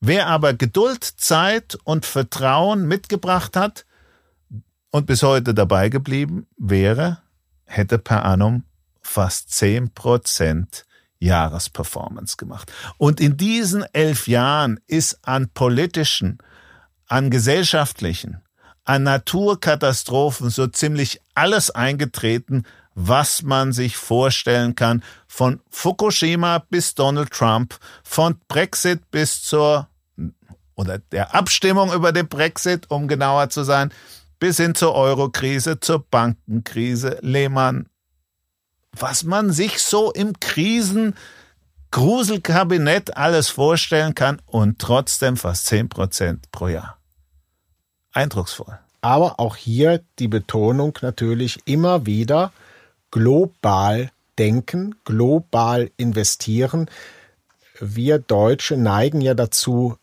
Wer 0.00 0.26
aber 0.28 0.54
Geduld, 0.54 1.04
Zeit 1.04 1.76
und 1.84 2.06
Vertrauen 2.06 2.86
mitgebracht 2.86 3.56
hat 3.56 3.84
und 4.90 5.06
bis 5.06 5.22
heute 5.22 5.54
dabei 5.54 5.88
geblieben 5.88 6.46
wäre, 6.56 7.22
hätte 7.64 7.98
per 7.98 8.24
annum 8.24 8.64
fast 9.02 9.50
zehn 9.50 9.92
Prozent 9.92 10.84
Jahresperformance 11.18 12.36
gemacht. 12.36 12.72
Und 12.96 13.20
in 13.20 13.36
diesen 13.36 13.82
elf 13.92 14.28
Jahren 14.28 14.80
ist 14.86 15.18
an 15.22 15.48
politischen, 15.48 16.38
an 17.06 17.30
gesellschaftlichen, 17.30 18.42
an 18.84 19.02
Naturkatastrophen 19.02 20.50
so 20.50 20.66
ziemlich 20.68 21.20
alles 21.34 21.70
eingetreten, 21.70 22.64
was 23.00 23.42
man 23.42 23.72
sich 23.72 23.96
vorstellen 23.96 24.74
kann, 24.74 25.04
von 25.28 25.60
Fukushima 25.70 26.58
bis 26.68 26.96
Donald 26.96 27.30
Trump, 27.30 27.78
von 28.02 28.40
Brexit 28.48 29.08
bis 29.12 29.40
zur 29.42 29.88
oder 30.74 30.98
der 30.98 31.32
Abstimmung 31.32 31.92
über 31.92 32.10
den 32.10 32.28
Brexit, 32.28 32.90
um 32.90 33.06
genauer 33.06 33.50
zu 33.50 33.62
sein, 33.62 33.92
bis 34.40 34.56
hin 34.56 34.74
zur 34.74 34.94
Eurokrise, 34.96 35.78
zur 35.78 36.04
Bankenkrise, 36.10 37.18
Lehmann. 37.20 37.86
Was 38.92 39.22
man 39.22 39.52
sich 39.52 39.78
so 39.78 40.10
im 40.12 40.38
Krisen 40.40 41.14
Gruselkabinett 41.92 43.16
alles 43.16 43.48
vorstellen 43.48 44.16
kann 44.16 44.42
und 44.44 44.80
trotzdem 44.80 45.36
fast 45.36 45.66
10 45.66 45.88
Prozent 45.88 46.50
pro 46.50 46.66
Jahr. 46.66 46.98
Eindrucksvoll. 48.12 48.78
Aber 49.00 49.38
auch 49.38 49.54
hier 49.54 50.02
die 50.18 50.28
Betonung 50.28 50.98
natürlich 51.00 51.60
immer 51.64 52.06
wieder, 52.06 52.52
global 53.10 54.10
denken, 54.38 54.94
global 55.04 55.90
investieren. 55.96 56.88
Wir 57.80 58.18
Deutsche 58.18 58.76
neigen 58.76 59.20
ja 59.20 59.34
dazu, 59.34 59.96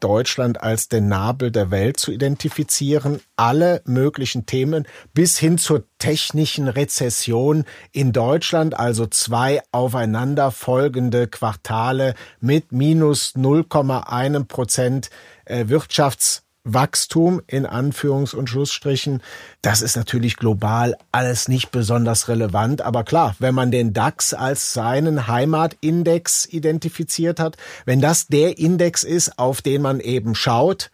Deutschland 0.00 0.62
als 0.62 0.88
den 0.88 1.06
Nabel 1.06 1.52
der 1.52 1.70
Welt 1.70 1.98
zu 1.98 2.10
identifizieren. 2.10 3.20
Alle 3.36 3.82
möglichen 3.84 4.46
Themen 4.46 4.86
bis 5.14 5.38
hin 5.38 5.56
zur 5.56 5.84
technischen 5.98 6.66
Rezession 6.66 7.64
in 7.92 8.12
Deutschland, 8.12 8.76
also 8.78 9.06
zwei 9.06 9.62
aufeinander 9.70 10.50
folgende 10.50 11.28
Quartale 11.28 12.14
mit 12.40 12.72
minus 12.72 13.36
0,1 13.36 14.44
Prozent 14.44 15.10
äh, 15.44 15.68
Wirtschafts 15.68 16.42
Wachstum 16.64 17.40
in 17.46 17.66
Anführungs- 17.66 18.34
und 18.34 18.48
Schlussstrichen. 18.48 19.22
Das 19.62 19.82
ist 19.82 19.96
natürlich 19.96 20.36
global 20.36 20.96
alles 21.12 21.48
nicht 21.48 21.70
besonders 21.70 22.28
relevant. 22.28 22.82
Aber 22.82 23.04
klar, 23.04 23.34
wenn 23.38 23.54
man 23.54 23.70
den 23.70 23.92
DAX 23.92 24.34
als 24.34 24.72
seinen 24.72 25.26
Heimatindex 25.26 26.46
identifiziert 26.46 27.40
hat, 27.40 27.56
wenn 27.86 28.00
das 28.00 28.26
der 28.26 28.58
Index 28.58 29.04
ist, 29.04 29.38
auf 29.38 29.62
den 29.62 29.82
man 29.82 30.00
eben 30.00 30.34
schaut, 30.34 30.90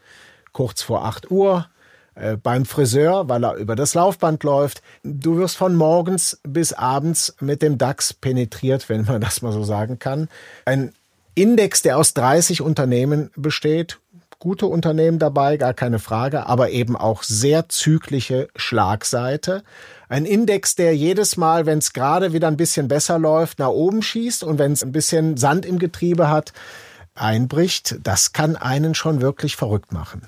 kurz 0.53 0.83
vor 0.83 1.05
8 1.05 1.31
Uhr, 1.31 1.67
äh, 2.17 2.37
beim 2.37 2.65
Friseur, 2.65 3.29
weil 3.29 3.45
er 3.45 3.57
über 3.57 3.77
das 3.77 3.95
Laufband 3.95 4.43
läuft. 4.43 4.83
Du 5.03 5.37
wirst 5.37 5.57
von 5.57 5.75
morgens 5.75 6.41
bis 6.45 6.73
abends 6.73 7.37
mit 7.41 7.61
dem 7.61 7.77
DAX 7.77 8.15
penetriert, 8.15 8.89
wenn 8.89 9.05
man 9.05 9.21
das 9.21 9.43
mal 9.43 9.53
so 9.53 9.65
sagen 9.65 9.99
kann. 9.99 10.29
Ein 10.65 10.93
Index, 11.35 11.83
der 11.83 11.99
aus 11.99 12.15
30 12.15 12.63
Unternehmen 12.63 13.31
besteht, 13.37 13.99
gute 14.39 14.67
Unternehmen 14.67 15.19
dabei, 15.19 15.57
gar 15.57 15.75
keine 15.75 15.99
Frage, 15.99 16.47
aber 16.47 16.71
eben 16.71 16.97
auch 16.97 17.23
sehr 17.23 17.69
zügliche 17.69 18.49
Schlagseite. 18.57 19.63
Ein 20.09 20.25
Index, 20.25 20.77
der 20.77 20.97
jedes 20.97 21.37
Mal, 21.37 21.67
wenn 21.67 21.79
es 21.79 21.93
gerade 21.93 22.33
wieder 22.33 22.49
ein 22.49 22.57
bisschen 22.57 22.89
besser 22.89 23.19
läuft, 23.19 23.59
nach 23.59 23.69
oben 23.69 24.03
schießt 24.03 24.45
und 24.45 24.59
wenn 24.59 24.73
es 24.73 24.83
ein 24.83 24.93
bisschen 24.93 25.37
Sand 25.37 25.67
im 25.67 25.79
Getriebe 25.79 26.29
hat, 26.29 26.53
einbricht, 27.15 27.97
das 28.03 28.33
kann 28.33 28.57
einen 28.57 28.95
schon 28.95 29.21
wirklich 29.21 29.57
verrückt 29.57 29.93
machen. 29.93 30.23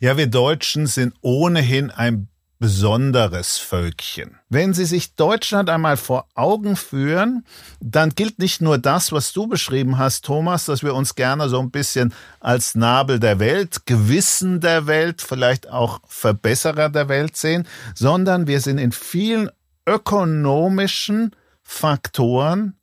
Ja, 0.00 0.16
wir 0.16 0.28
Deutschen 0.28 0.86
sind 0.86 1.14
ohnehin 1.20 1.90
ein 1.90 2.28
besonderes 2.58 3.58
Völkchen. 3.58 4.38
Wenn 4.48 4.74
Sie 4.74 4.84
sich 4.84 5.14
Deutschland 5.14 5.70
einmal 5.70 5.96
vor 5.96 6.26
Augen 6.34 6.74
führen, 6.74 7.44
dann 7.80 8.10
gilt 8.10 8.38
nicht 8.38 8.60
nur 8.60 8.78
das, 8.78 9.12
was 9.12 9.32
du 9.32 9.46
beschrieben 9.46 9.98
hast, 9.98 10.24
Thomas, 10.24 10.64
dass 10.64 10.82
wir 10.82 10.94
uns 10.94 11.14
gerne 11.14 11.48
so 11.48 11.60
ein 11.60 11.70
bisschen 11.70 12.12
als 12.40 12.74
Nabel 12.74 13.20
der 13.20 13.38
Welt, 13.38 13.86
Gewissen 13.86 14.60
der 14.60 14.86
Welt, 14.86 15.22
vielleicht 15.22 15.70
auch 15.70 16.00
Verbesserer 16.06 16.88
der 16.88 17.08
Welt 17.08 17.36
sehen, 17.36 17.66
sondern 17.94 18.46
wir 18.46 18.60
sind 18.60 18.78
in 18.78 18.92
vielen 18.92 19.50
ökonomischen 19.86 21.34
Faktoren 21.62 22.74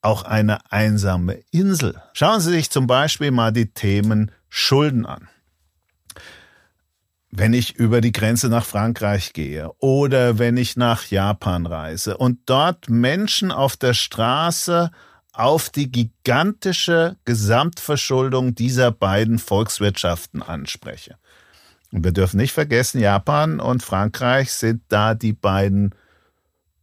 auch 0.00 0.24
eine 0.24 0.72
einsame 0.72 1.40
Insel. 1.50 2.00
Schauen 2.12 2.40
Sie 2.40 2.50
sich 2.50 2.70
zum 2.70 2.86
Beispiel 2.86 3.30
mal 3.30 3.52
die 3.52 3.72
Themen 3.72 4.32
Schulden 4.48 5.06
an 5.06 5.28
wenn 7.34 7.54
ich 7.54 7.74
über 7.74 8.02
die 8.02 8.12
Grenze 8.12 8.48
nach 8.48 8.66
Frankreich 8.66 9.32
gehe 9.32 9.70
oder 9.78 10.38
wenn 10.38 10.58
ich 10.58 10.76
nach 10.76 11.06
Japan 11.06 11.64
reise 11.64 12.18
und 12.18 12.40
dort 12.46 12.90
Menschen 12.90 13.50
auf 13.50 13.76
der 13.76 13.94
Straße 13.94 14.90
auf 15.32 15.70
die 15.70 15.90
gigantische 15.90 17.16
Gesamtverschuldung 17.24 18.54
dieser 18.54 18.90
beiden 18.90 19.38
Volkswirtschaften 19.38 20.42
anspreche. 20.42 21.16
Und 21.90 22.04
wir 22.04 22.12
dürfen 22.12 22.36
nicht 22.36 22.52
vergessen, 22.52 23.00
Japan 23.00 23.60
und 23.60 23.82
Frankreich 23.82 24.52
sind 24.52 24.82
da 24.88 25.14
die 25.14 25.32
beiden 25.32 25.94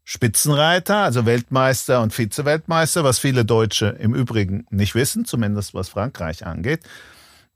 Spitzenreiter, 0.03 0.97
also 0.97 1.27
Weltmeister 1.27 2.01
und 2.01 2.17
Vizeweltmeister, 2.17 3.03
was 3.03 3.19
viele 3.19 3.45
Deutsche 3.45 3.89
im 3.99 4.15
Übrigen 4.15 4.65
nicht 4.71 4.95
wissen, 4.95 5.25
zumindest 5.25 5.75
was 5.75 5.89
Frankreich 5.89 6.47
angeht. 6.47 6.81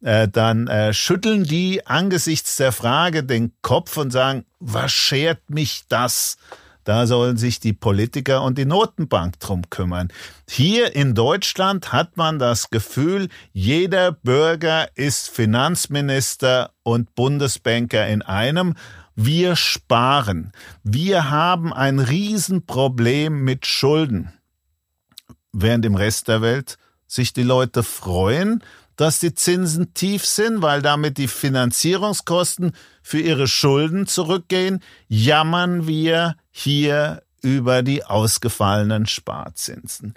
Äh, 0.03 0.27
dann 0.27 0.67
äh, 0.67 0.93
schütteln 0.93 1.45
die 1.45 1.87
angesichts 1.87 2.57
der 2.57 2.73
Frage 2.73 3.23
den 3.23 3.53
Kopf 3.61 3.95
und 3.95 4.11
sagen, 4.11 4.45
was 4.59 4.91
schert 4.91 5.49
mich 5.49 5.85
das? 5.87 6.37
Da 6.83 7.07
sollen 7.07 7.37
sich 7.37 7.61
die 7.61 7.71
Politiker 7.71 8.43
und 8.43 8.57
die 8.57 8.65
Notenbank 8.65 9.39
drum 9.39 9.69
kümmern. 9.69 10.09
Hier 10.49 10.93
in 10.93 11.15
Deutschland 11.15 11.93
hat 11.93 12.17
man 12.17 12.37
das 12.37 12.69
Gefühl, 12.69 13.29
jeder 13.53 14.11
Bürger 14.11 14.89
ist 14.95 15.29
Finanzminister 15.29 16.71
und 16.83 17.15
Bundesbanker 17.15 18.05
in 18.07 18.21
einem. 18.21 18.75
Wir 19.15 19.55
sparen. 19.55 20.51
Wir 20.83 21.29
haben 21.29 21.71
ein 21.71 21.99
Riesenproblem 21.99 23.41
mit 23.41 23.65
Schulden. 23.65 24.33
Während 25.53 25.85
im 25.85 25.95
Rest 25.95 26.27
der 26.27 26.41
Welt 26.41 26.77
sich 27.07 27.31
die 27.31 27.43
Leute 27.43 27.83
freuen, 27.83 28.61
dass 29.03 29.19
die 29.19 29.33
Zinsen 29.33 29.93
tief 29.93 30.25
sind, 30.25 30.61
weil 30.61 30.81
damit 30.81 31.17
die 31.17 31.27
Finanzierungskosten 31.27 32.71
für 33.01 33.19
ihre 33.19 33.47
Schulden 33.47 34.07
zurückgehen, 34.07 34.81
jammern 35.09 35.87
wir 35.87 36.37
hier 36.51 37.21
über 37.41 37.83
die 37.83 38.05
ausgefallenen 38.05 39.05
Sparzinsen. 39.05 40.13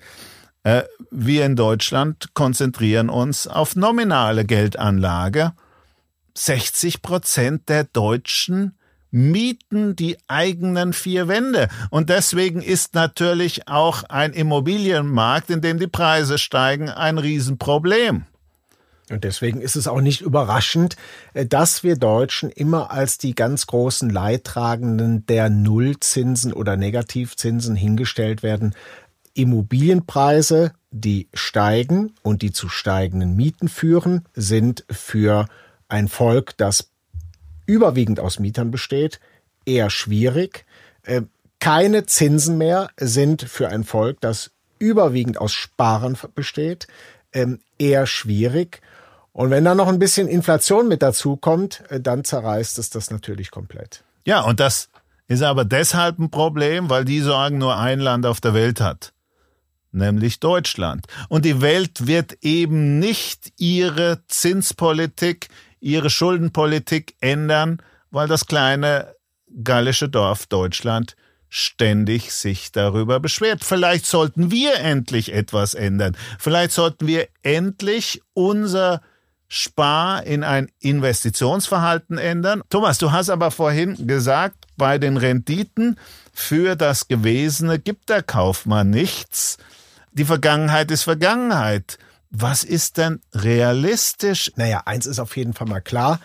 Äh, 0.63 0.85
wir 1.11 1.47
in 1.47 1.57
Deutschland 1.57 2.33
konzentrieren 2.35 3.11
uns 3.11 3.49
auf 3.49 3.75
nominale 3.75 4.45
Geldanlage. 4.45 5.53
60 6.35 7.03
Prozent 7.03 7.69
der 7.69 7.83
Deutschen 7.83 8.79
mieten 9.11 9.97
die 9.97 10.17
eigenen 10.29 10.93
vier 10.93 11.27
Wände. 11.27 11.67
Und 11.91 12.09
deswegen 12.09 12.63
ist 12.63 12.95
natürlich 12.95 13.67
auch 13.67 14.05
ein 14.05 14.33
Immobilienmarkt, 14.33 15.51
in 15.51 15.61
dem 15.61 15.81
die 15.81 15.89
Preise 15.89 16.39
steigen, 16.39 16.89
ein 16.89 17.19
Riesenproblem. 17.19 18.27
Und 19.11 19.23
deswegen 19.23 19.61
ist 19.61 19.77
es 19.77 19.87
auch 19.87 20.01
nicht 20.01 20.21
überraschend, 20.21 20.97
äh, 21.35 21.47
dass 21.47 21.83
wir 21.83 21.97
Deutschen 21.97 22.51
immer 22.51 22.91
als 22.91 23.19
die 23.19 23.35
ganz 23.35 23.67
großen 23.67 24.11
Leidtragenden 24.11 25.25
der 25.27 25.49
Nullzinsen 25.49 26.53
oder 26.53 26.77
Negativzinsen 26.77 27.77
hingestellt 27.77 28.43
werden. 28.43 28.75
Immobilienpreise, 29.35 30.73
die 30.91 31.29
steigen 31.35 32.15
und 32.23 32.43
die 32.43 32.53
zu 32.53 32.69
steigenden 32.69 33.37
Mieten 33.37 33.69
führen, 33.69 34.25
sind 34.35 34.85
für 34.91 35.47
ein 35.89 36.09
Volk, 36.09 36.57
das 36.57 36.91
überwiegend 37.67 38.19
aus 38.19 38.39
Mietern 38.39 38.71
besteht, 38.71 39.21
eher 39.67 39.91
schwierig. 39.91 40.65
Äh, 41.03 41.23
keine 41.61 42.07
Zinsen 42.07 42.59
mehr 42.59 42.91
sind 42.97 43.43
für 43.43 43.69
ein 43.69 43.85
Volk, 43.85 44.21
das 44.21 44.51
überwiegend 44.79 45.39
aus 45.39 45.53
Sparern 45.53 46.17
besteht, 46.35 46.87
ähm, 47.33 47.61
eher 47.79 48.07
schwierig. 48.07 48.81
Und 49.37 49.51
wenn 49.51 49.67
da 49.67 49.75
noch 49.75 49.89
ein 49.89 49.99
bisschen 49.99 50.29
Inflation 50.29 50.89
mit 50.89 51.03
dazu 51.03 51.37
kommt, 51.37 51.83
äh, 51.91 52.01
dann 52.01 52.25
zerreißt 52.25 52.79
es 52.79 52.89
das 52.89 53.11
natürlich 53.11 53.51
komplett. 53.51 54.03
Ja, 54.25 54.41
und 54.41 54.61
das 54.61 54.89
ist 55.29 55.43
aber 55.43 55.67
deshalb 55.67 56.19
ein 56.19 56.31
Problem, 56.31 56.89
weil 56.89 57.05
die 57.05 57.21
sagen, 57.21 57.59
nur 57.59 57.77
ein 57.77 58.01
Land 58.01 58.25
auf 58.25 58.41
der 58.41 58.55
Welt 58.55 58.81
hat, 58.81 59.13
nämlich 59.93 60.41
Deutschland. 60.41 61.05
Und 61.29 61.45
die 61.45 61.61
Welt 61.61 62.07
wird 62.07 62.39
eben 62.41 62.99
nicht 62.99 63.53
ihre 63.59 64.23
Zinspolitik, 64.27 65.49
ihre 65.81 66.09
Schuldenpolitik 66.09 67.15
ändern, 67.21 67.83
weil 68.11 68.29
das 68.29 68.47
kleine 68.47 69.17
gallische 69.63 70.09
Dorf 70.09 70.47
Deutschland 70.47 71.15
ständig 71.51 72.33
sich 72.33 72.73
darüber 72.73 73.21
beschwert. 73.21 73.65
Vielleicht 73.65 74.07
sollten 74.07 74.51
wir 74.51 74.77
endlich 74.77 75.35
etwas 75.35 75.75
ändern. 75.75 76.17
Vielleicht 76.39 76.73
sollten 76.73 77.07
wir 77.07 77.29
endlich 77.43 78.23
unser 78.33 79.03
Spar 79.49 80.25
in 80.25 80.43
ein 80.43 80.69
Investitionsverhalten 80.81 82.19
ändern. 82.19 82.63
Thomas, 82.69 82.99
du 82.99 83.13
hast 83.13 83.31
aber 83.31 83.51
vorhin 83.51 84.07
gesagt, 84.07 84.67
bei 84.77 84.99
den 84.99 85.17
Renditen 85.17 85.99
für 86.33 86.77
das 86.77 87.09
Gewesene 87.09 87.79
gibt 87.79 88.09
der 88.09 88.23
Kaufmann 88.23 88.91
nichts. 88.91 89.59
Die 90.13 90.25
Vergangenheit 90.25 90.91
ist 90.91 91.05
Vergangenheit. 91.05 91.99
Was 92.31 92.65
ist 92.65 92.99
denn 92.99 93.21
realistisch? 93.35 94.53
Naja, 94.57 94.83
eins 94.85 95.07
ist 95.07 95.21
auf 95.21 95.37
jeden 95.37 95.55
Fall 95.55 95.69
mal 95.69 95.81
klar. 95.81 96.21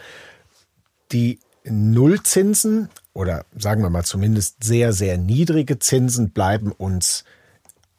Die 1.12 1.40
Nullzinsen 1.64 2.90
oder 3.14 3.46
sagen 3.56 3.84
wir 3.84 3.90
mal 3.90 4.04
zumindest 4.04 4.64
sehr, 4.64 4.94
sehr 4.94 5.18
niedrige 5.18 5.80
Zinsen 5.80 6.32
bleiben 6.32 6.72
uns 6.72 7.24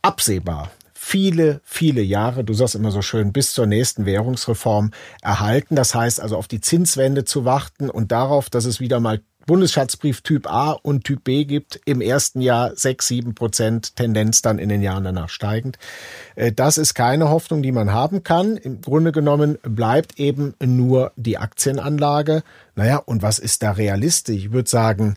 absehbar 0.00 0.70
viele, 1.04 1.60
viele 1.64 2.00
Jahre, 2.00 2.44
du 2.44 2.54
sagst 2.54 2.76
immer 2.76 2.92
so 2.92 3.02
schön, 3.02 3.32
bis 3.32 3.52
zur 3.52 3.66
nächsten 3.66 4.06
Währungsreform 4.06 4.92
erhalten. 5.20 5.74
Das 5.74 5.96
heißt 5.96 6.20
also 6.20 6.36
auf 6.36 6.46
die 6.46 6.60
Zinswende 6.60 7.24
zu 7.24 7.44
warten 7.44 7.90
und 7.90 8.12
darauf, 8.12 8.48
dass 8.48 8.64
es 8.66 8.78
wieder 8.78 9.00
mal 9.00 9.20
Bundesschatzbrief 9.44 10.20
Typ 10.20 10.46
A 10.46 10.70
und 10.70 11.02
Typ 11.02 11.24
B 11.24 11.44
gibt, 11.44 11.80
im 11.86 12.00
ersten 12.00 12.40
Jahr 12.40 12.76
sechs, 12.76 13.08
sieben 13.08 13.34
Prozent, 13.34 13.96
Tendenz 13.96 14.42
dann 14.42 14.60
in 14.60 14.68
den 14.68 14.80
Jahren 14.80 15.02
danach 15.02 15.28
steigend. 15.28 15.76
Äh, 16.36 16.52
das 16.52 16.78
ist 16.78 16.94
keine 16.94 17.28
Hoffnung, 17.30 17.62
die 17.62 17.72
man 17.72 17.92
haben 17.92 18.22
kann. 18.22 18.56
Im 18.56 18.80
Grunde 18.80 19.10
genommen 19.10 19.58
bleibt 19.64 20.20
eben 20.20 20.54
nur 20.64 21.10
die 21.16 21.36
Aktienanlage. 21.36 22.44
Naja, 22.76 22.98
und 22.98 23.22
was 23.22 23.40
ist 23.40 23.64
da 23.64 23.72
realistisch? 23.72 24.36
Ich 24.36 24.52
würde 24.52 24.70
sagen, 24.70 25.16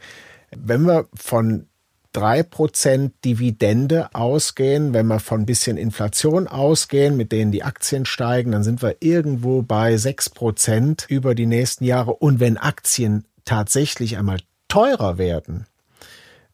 wenn 0.50 0.82
wir 0.82 1.08
von 1.14 1.68
drei 2.16 2.44
Prozent 2.44 3.14
Dividende 3.26 4.14
ausgehen, 4.16 4.94
wenn 4.94 5.08
wir 5.08 5.20
von 5.20 5.42
ein 5.42 5.46
bisschen 5.46 5.76
Inflation 5.76 6.48
ausgehen, 6.48 7.18
mit 7.18 7.34
denen 7.34 7.52
die 7.52 7.64
Aktien 7.64 8.06
steigen, 8.06 8.54
dann 8.54 8.64
sind 8.64 8.82
wir 8.82 8.98
irgendwo 9.02 9.64
bei 9.64 9.98
sechs 9.98 10.30
Prozent 10.30 11.06
über 11.10 11.36
die 11.36 11.46
nächsten 11.46 11.84
Jahre. 11.84 12.14
Und 12.14 12.40
wenn 12.40 12.58
Aktien 12.58 13.26
tatsächlich 13.44 14.18
einmal 14.18 14.40
teurer 14.70 15.18
werden, 15.18 15.66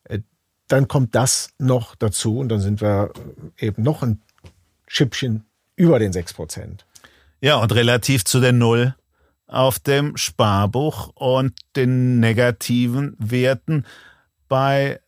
äh, 0.06 0.20
dann 0.68 0.88
kommt 0.88 1.14
das 1.14 1.52
noch 1.60 1.94
dazu 1.96 2.40
und 2.40 2.50
dann 2.50 2.60
sind 2.60 2.82
wir 2.82 3.12
eben 3.60 3.84
noch 3.84 4.02
ein 4.02 4.20
Schippchen 4.88 5.46
über 5.76 6.00
den 6.00 6.12
sechs 6.12 6.34
Prozent. 6.34 6.86
Ja, 7.40 7.58
und 7.58 7.74
relativ 7.74 8.26
zu 8.26 8.40
der 8.40 8.52
Null 8.52 8.96
auf 9.46 9.78
dem 9.78 10.18
Sparbuch 10.18 11.12
und 11.14 11.54
den 11.76 12.20
negativen 12.20 13.16
Werten 13.20 13.86
bei 14.48 15.00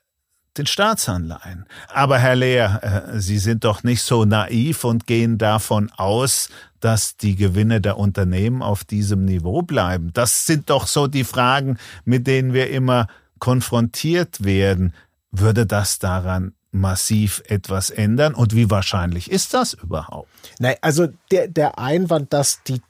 den 0.58 0.66
Staatsanleihen. 0.66 1.66
Aber 1.88 2.20
Herr 2.20 2.36
Lehr, 2.36 3.13
äh, 3.13 3.20
Sie 3.20 3.39
sind 3.39 3.63
doch 3.63 3.84
nicht 3.84 4.02
so 4.02 4.26
naiv 4.26 4.84
und 4.84 5.08
gehen 5.08 5.38
davon 5.38 5.92
aus, 5.98 6.50
dass 6.80 7.18
die 7.18 7.36
Gewinne 7.36 7.82
der 7.82 7.98
Unternehmen 7.98 8.62
auf 8.62 8.84
diesem 8.84 9.26
Niveau 9.26 9.62
bleiben. 9.62 10.12
Das 10.13 10.46
sind 10.46 10.70
doch 10.70 10.88
so 10.88 11.08
die 11.08 11.24
Fragen, 11.24 11.78
mit 12.06 12.28
denen 12.28 12.54
wir 12.54 12.70
immer 12.70 13.08
konfrontiert 13.39 14.44
werden. 14.44 14.94
Würde 15.32 15.66
das 15.66 16.00
daran 16.00 16.54
massiv 16.72 17.42
etwas 17.48 17.89
ändern? 17.89 18.34
Und 18.34 18.56
wie 18.56 18.70
wahrscheinlich 18.70 19.32
ist 19.32 19.54
das 19.54 19.74
überhaupt? 19.74 20.30
Nein, 20.60 20.76
also 20.82 21.08
der, 21.32 21.48
der 21.48 21.80
Einwand, 21.80 22.34
dass 22.34 22.62
die 22.63 22.82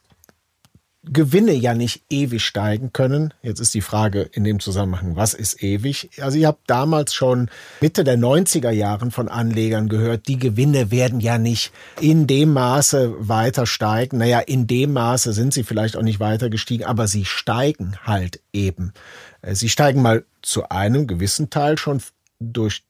Gewinne 1.06 1.52
ja 1.52 1.74
nicht 1.74 2.04
ewig 2.10 2.46
steigen 2.46 2.94
können. 2.94 3.34
Jetzt 3.42 3.60
ist 3.60 3.74
die 3.74 3.82
Frage 3.82 4.22
in 4.22 4.46
dem 4.46 4.62
Zusammenhang, 4.62 5.18
was 5.18 5.34
ist 5.34 5.62
ewig? 5.62 6.10
Also 6.22 6.38
ich 6.38 6.46
habe 6.46 6.60
damals 6.66 7.14
schon 7.14 7.50
Mitte 7.82 8.06
der 8.06 8.18
90er 8.18 8.72
Jahren 8.72 9.12
von 9.12 9.28
Anlegern 9.28 9.90
gehört, 9.90 10.30
die 10.30 10.40
Gewinne 10.40 10.92
werden 10.92 11.20
ja 11.20 11.38
nicht 11.38 11.74
in 12.00 12.26
dem 12.26 12.54
Maße 12.54 13.16
weiter 13.20 13.66
steigen. 13.66 14.20
Naja, 14.20 14.40
in 14.40 14.66
dem 14.66 14.94
Maße 14.94 15.34
sind 15.34 15.54
sie 15.54 15.64
vielleicht 15.64 15.98
auch 15.98 16.04
nicht 16.04 16.22
weiter 16.22 16.50
gestiegen, 16.50 16.86
aber 16.86 17.08
sie 17.08 17.26
steigen 17.26 17.98
halt 18.04 18.40
eben. 18.54 18.94
Äh, 19.42 19.56
sie 19.56 19.70
steigen 19.70 20.02
mal 20.02 20.24
zu 20.42 20.70
einem 20.70 21.06
gewissen 21.06 21.50
Teil 21.50 21.78
schon 21.78 22.02
durch 22.40 22.84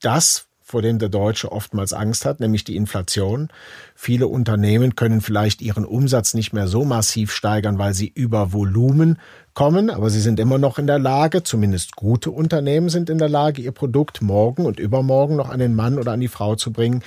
das, 0.00 0.46
vor 0.66 0.82
dem 0.82 0.98
der 0.98 1.08
Deutsche 1.08 1.52
oftmals 1.52 1.92
Angst 1.92 2.24
hat, 2.24 2.40
nämlich 2.40 2.64
die 2.64 2.74
Inflation. 2.74 3.50
Viele 3.94 4.26
Unternehmen 4.26 4.96
können 4.96 5.20
vielleicht 5.20 5.62
ihren 5.62 5.84
Umsatz 5.84 6.34
nicht 6.34 6.52
mehr 6.52 6.66
so 6.66 6.84
massiv 6.84 7.30
steigern, 7.30 7.78
weil 7.78 7.94
sie 7.94 8.10
über 8.12 8.52
Volumen 8.52 9.20
kommen, 9.54 9.90
aber 9.90 10.10
sie 10.10 10.20
sind 10.20 10.40
immer 10.40 10.58
noch 10.58 10.80
in 10.80 10.88
der 10.88 10.98
Lage, 10.98 11.44
zumindest 11.44 11.94
gute 11.94 12.32
Unternehmen 12.32 12.88
sind 12.88 13.08
in 13.10 13.18
der 13.18 13.28
Lage, 13.28 13.62
ihr 13.62 13.70
Produkt 13.70 14.22
morgen 14.22 14.66
und 14.66 14.80
übermorgen 14.80 15.36
noch 15.36 15.50
an 15.50 15.60
den 15.60 15.76
Mann 15.76 16.00
oder 16.00 16.10
an 16.10 16.20
die 16.20 16.26
Frau 16.26 16.56
zu 16.56 16.72
bringen 16.72 17.04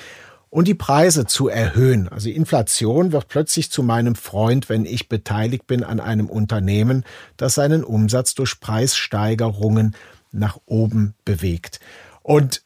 und 0.49 0.69
die 0.69 0.73
Preise 0.73 1.25
zu 1.25 1.49
erhöhen. 1.49 2.07
Also 2.07 2.29
Inflation 2.29 3.11
wird 3.11 3.27
plötzlich 3.27 3.71
zu 3.71 3.83
meinem 3.83 4.15
Freund, 4.15 4.69
wenn 4.69 4.85
ich 4.85 5.09
beteiligt 5.09 5.67
bin 5.67 5.83
an 5.83 5.99
einem 5.99 6.29
Unternehmen, 6.29 7.03
das 7.35 7.55
seinen 7.55 7.83
Umsatz 7.83 8.35
durch 8.35 8.61
Preissteigerungen 8.61 9.97
nach 10.31 10.57
oben 10.65 11.13
bewegt. 11.25 11.81
Und 12.23 12.61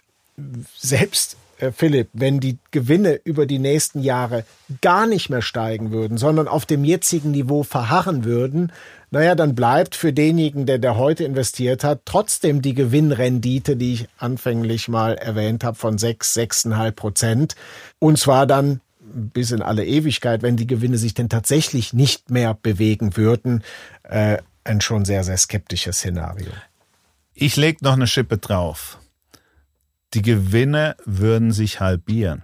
selbst 0.78 1.38
äh, 1.64 1.72
Philipp, 1.72 2.10
wenn 2.14 2.40
die 2.40 2.58
Gewinne 2.72 3.20
über 3.24 3.46
die 3.46 3.60
nächsten 3.60 4.02
Jahre 4.02 4.46
gar 4.82 5.08
nicht 5.08 5.30
mehr 5.30 5.42
steigen 5.42 5.92
würden, 5.92 6.18
sondern 6.18 6.48
auf 6.48 6.66
dem 6.66 6.84
jetzigen 6.84 7.32
Niveau 7.32 7.64
verharren 7.64 8.24
würden, 8.24 8.72
naja, 9.12 9.36
dann 9.36 9.54
bleibt 9.54 9.96
für 9.96 10.12
denjenigen, 10.12 10.66
der 10.66 10.80
der 10.80 10.98
heute 10.98 11.24
investiert 11.24 11.84
hat, 11.84 12.02
trotzdem 12.06 12.62
die 12.62 12.74
Gewinnrendite, 12.74 13.76
die 13.76 13.94
ich 13.94 14.08
anfänglich 14.18 14.88
mal 14.88 15.14
erwähnt 15.14 15.64
habe, 15.64 15.78
von 15.78 15.98
sechs, 15.98 16.34
sechseinhalb 16.34 16.96
Prozent. 16.96 17.56
Und 18.00 18.18
zwar 18.18 18.48
dann 18.48 18.82
bis 19.00 19.52
in 19.52 19.62
alle 19.62 19.86
Ewigkeit, 19.86 20.42
wenn 20.42 20.58
die 20.58 20.66
Gewinne 20.66 20.98
sich 20.98 21.14
denn 21.14 21.30
tatsächlich 21.30 21.94
nicht 21.94 22.32
mehr 22.32 22.58
bewegen 22.60 23.16
würden, 23.16 23.64
äh, 24.04 24.38
ein 24.64 24.82
schon 24.82 25.06
sehr, 25.06 25.24
sehr 25.24 25.38
skeptisches 25.38 25.98
Szenario. 25.98 26.52
Ich 27.36 27.56
leg 27.56 27.82
noch 27.82 27.94
eine 27.94 28.08
Schippe 28.08 28.38
drauf 28.38 28.98
die 30.14 30.22
Gewinne 30.22 30.96
würden 31.06 31.52
sich 31.52 31.80
halbieren. 31.80 32.44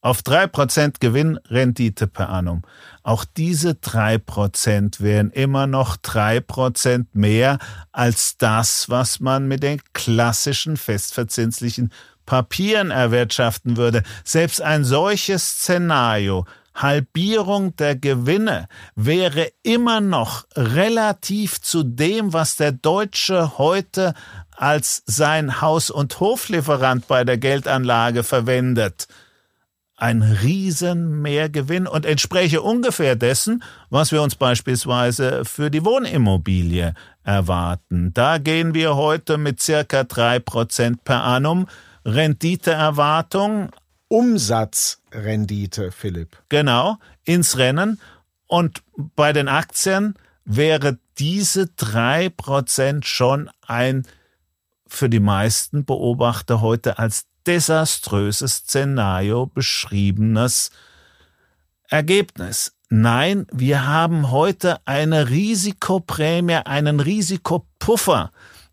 Auf 0.00 0.22
drei 0.22 0.46
Prozent 0.46 1.00
Gewinnrendite 1.00 2.06
per 2.06 2.28
annum. 2.28 2.60
Auch 3.02 3.24
diese 3.24 3.74
drei 3.74 4.18
Prozent 4.18 5.00
wären 5.00 5.30
immer 5.30 5.66
noch 5.66 5.96
drei 5.96 6.40
Prozent 6.40 7.14
mehr 7.14 7.58
als 7.90 8.36
das, 8.36 8.90
was 8.90 9.20
man 9.20 9.48
mit 9.48 9.62
den 9.62 9.80
klassischen 9.94 10.76
festverzinslichen 10.76 11.90
Papieren 12.26 12.90
erwirtschaften 12.90 13.78
würde. 13.78 14.02
Selbst 14.24 14.60
ein 14.60 14.84
solches 14.84 15.42
Szenario 15.42 16.44
Halbierung 16.74 17.76
der 17.76 17.94
Gewinne 17.94 18.68
wäre 18.96 19.52
immer 19.62 20.00
noch 20.00 20.44
relativ 20.56 21.60
zu 21.60 21.84
dem, 21.84 22.32
was 22.32 22.56
der 22.56 22.72
Deutsche 22.72 23.58
heute 23.58 24.14
als 24.56 25.02
sein 25.06 25.60
Haus- 25.60 25.90
und 25.90 26.20
Hoflieferant 26.20 27.06
bei 27.08 27.24
der 27.24 27.38
Geldanlage 27.38 28.22
verwendet. 28.22 29.08
Ein 29.96 30.22
Riesenmehrgewinn 30.22 31.86
und 31.86 32.04
entspräche 32.04 32.62
ungefähr 32.62 33.14
dessen, 33.14 33.62
was 33.90 34.10
wir 34.10 34.22
uns 34.22 34.34
beispielsweise 34.34 35.44
für 35.44 35.70
die 35.70 35.84
Wohnimmobilie 35.84 36.94
erwarten. 37.22 38.12
Da 38.12 38.38
gehen 38.38 38.74
wir 38.74 38.96
heute 38.96 39.38
mit 39.38 39.62
circa 39.62 40.04
drei 40.04 40.40
Prozent 40.40 41.04
per 41.04 41.22
annum 41.22 41.66
Renditeerwartung. 42.04 43.70
Umsatzrendite, 44.08 45.90
Philipp. 45.92 46.36
Genau, 46.48 46.98
ins 47.24 47.56
Rennen. 47.56 48.00
Und 48.46 48.82
bei 48.96 49.32
den 49.32 49.48
Aktien 49.48 50.14
wäre 50.44 50.98
diese 51.18 51.68
drei 51.68 52.28
Prozent 52.28 53.06
schon 53.06 53.50
ein 53.66 54.06
für 54.94 55.08
die 55.08 55.20
meisten 55.20 55.84
Beobachter 55.84 56.60
heute 56.60 56.98
als 56.98 57.26
desaströses 57.46 58.56
Szenario 58.56 59.46
beschriebenes 59.46 60.70
Ergebnis. 61.88 62.74
Nein, 62.88 63.46
wir 63.52 63.86
haben 63.86 64.30
heute 64.30 64.78
eine 64.86 65.28
Risikoprämie, 65.30 66.64
einen 66.64 67.00
Risikopuffer 67.00 68.30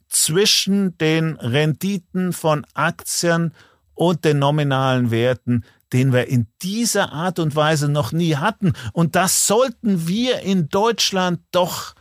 zwischen 0.10 0.98
den 0.98 1.38
Renditen 1.38 2.34
von 2.34 2.66
Aktien 2.74 3.54
und 3.94 4.26
den 4.26 4.40
nominalen 4.40 5.12
Werten, 5.12 5.64
den 5.94 6.14
wir 6.14 6.28
in 6.28 6.48
dieser 6.62 7.12
Art 7.12 7.40
und 7.40 7.56
Weise 7.56 7.90
noch 7.90 8.12
nie 8.12 8.36
hatten. 8.36 8.74
Und 8.94 9.16
das 9.16 9.48
sollten 9.48 10.08
wir 10.08 10.40
in 10.42 10.70
Deutschland 10.70 11.42
doch 11.52 11.96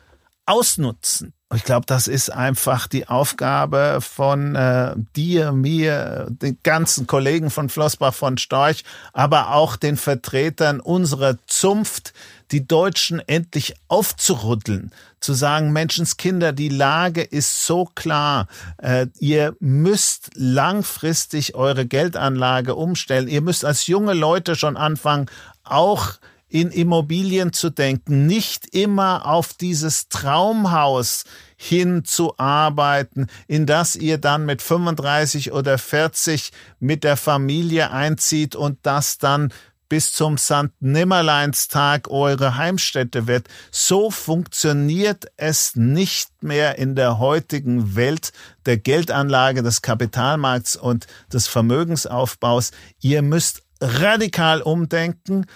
ausnutzen. 0.46 1.32
Ich 1.52 1.64
glaube, 1.64 1.84
das 1.84 2.06
ist 2.06 2.30
einfach 2.30 2.86
die 2.86 3.08
Aufgabe 3.08 3.98
von 4.00 4.54
äh, 4.54 4.94
dir, 5.16 5.50
mir, 5.50 6.28
den 6.30 6.58
ganzen 6.62 7.08
Kollegen 7.08 7.50
von 7.50 7.68
Flossbach 7.68 8.14
von 8.14 8.38
Storch, 8.38 8.84
aber 9.12 9.52
auch 9.52 9.74
den 9.74 9.96
Vertretern 9.96 10.78
unserer 10.78 11.38
Zunft, 11.48 12.12
die 12.52 12.68
Deutschen 12.68 13.18
endlich 13.26 13.74
aufzurütteln, 13.88 14.92
zu 15.18 15.32
sagen, 15.32 15.72
Menschenskinder, 15.72 16.52
die 16.52 16.68
Lage 16.68 17.22
ist 17.22 17.66
so 17.66 17.84
klar, 17.96 18.46
äh, 18.78 19.08
ihr 19.18 19.56
müsst 19.58 20.30
langfristig 20.34 21.56
eure 21.56 21.84
Geldanlage 21.84 22.76
umstellen, 22.76 23.26
ihr 23.26 23.42
müsst 23.42 23.64
als 23.64 23.88
junge 23.88 24.14
Leute 24.14 24.54
schon 24.54 24.76
anfangen, 24.76 25.26
auch 25.64 26.12
in 26.50 26.70
Immobilien 26.70 27.52
zu 27.52 27.70
denken, 27.70 28.26
nicht 28.26 28.74
immer 28.74 29.24
auf 29.24 29.54
dieses 29.54 30.08
Traumhaus 30.08 31.24
hinzuarbeiten, 31.56 33.28
in 33.46 33.66
das 33.66 33.96
ihr 33.96 34.18
dann 34.18 34.44
mit 34.44 34.60
35 34.60 35.52
oder 35.52 35.78
40 35.78 36.50
mit 36.80 37.04
der 37.04 37.16
Familie 37.16 37.92
einzieht 37.92 38.56
und 38.56 38.78
das 38.82 39.18
dann 39.18 39.52
bis 39.88 40.12
zum 40.12 40.38
St. 40.38 40.70
Nimmerleinstag 40.78 42.08
eure 42.08 42.56
Heimstätte 42.56 43.26
wird. 43.26 43.48
So 43.70 44.10
funktioniert 44.10 45.26
es 45.36 45.74
nicht 45.76 46.42
mehr 46.42 46.78
in 46.78 46.94
der 46.94 47.18
heutigen 47.18 47.96
Welt 47.96 48.32
der 48.66 48.76
Geldanlage, 48.76 49.62
des 49.62 49.82
Kapitalmarkts 49.82 50.76
und 50.76 51.06
des 51.32 51.48
Vermögensaufbaus. 51.48 52.70
Ihr 53.00 53.22
müsst 53.22 53.62
radikal 53.80 54.62
umdenken 54.62 55.46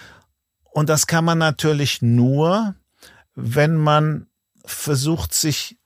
und 0.75 0.89
das 0.89 1.07
kann 1.07 1.23
man 1.23 1.37
natürlich 1.37 2.01
nur, 2.01 2.75
wenn 3.33 3.77
man 3.77 4.27
versucht, 4.65 5.33
sich 5.33 5.77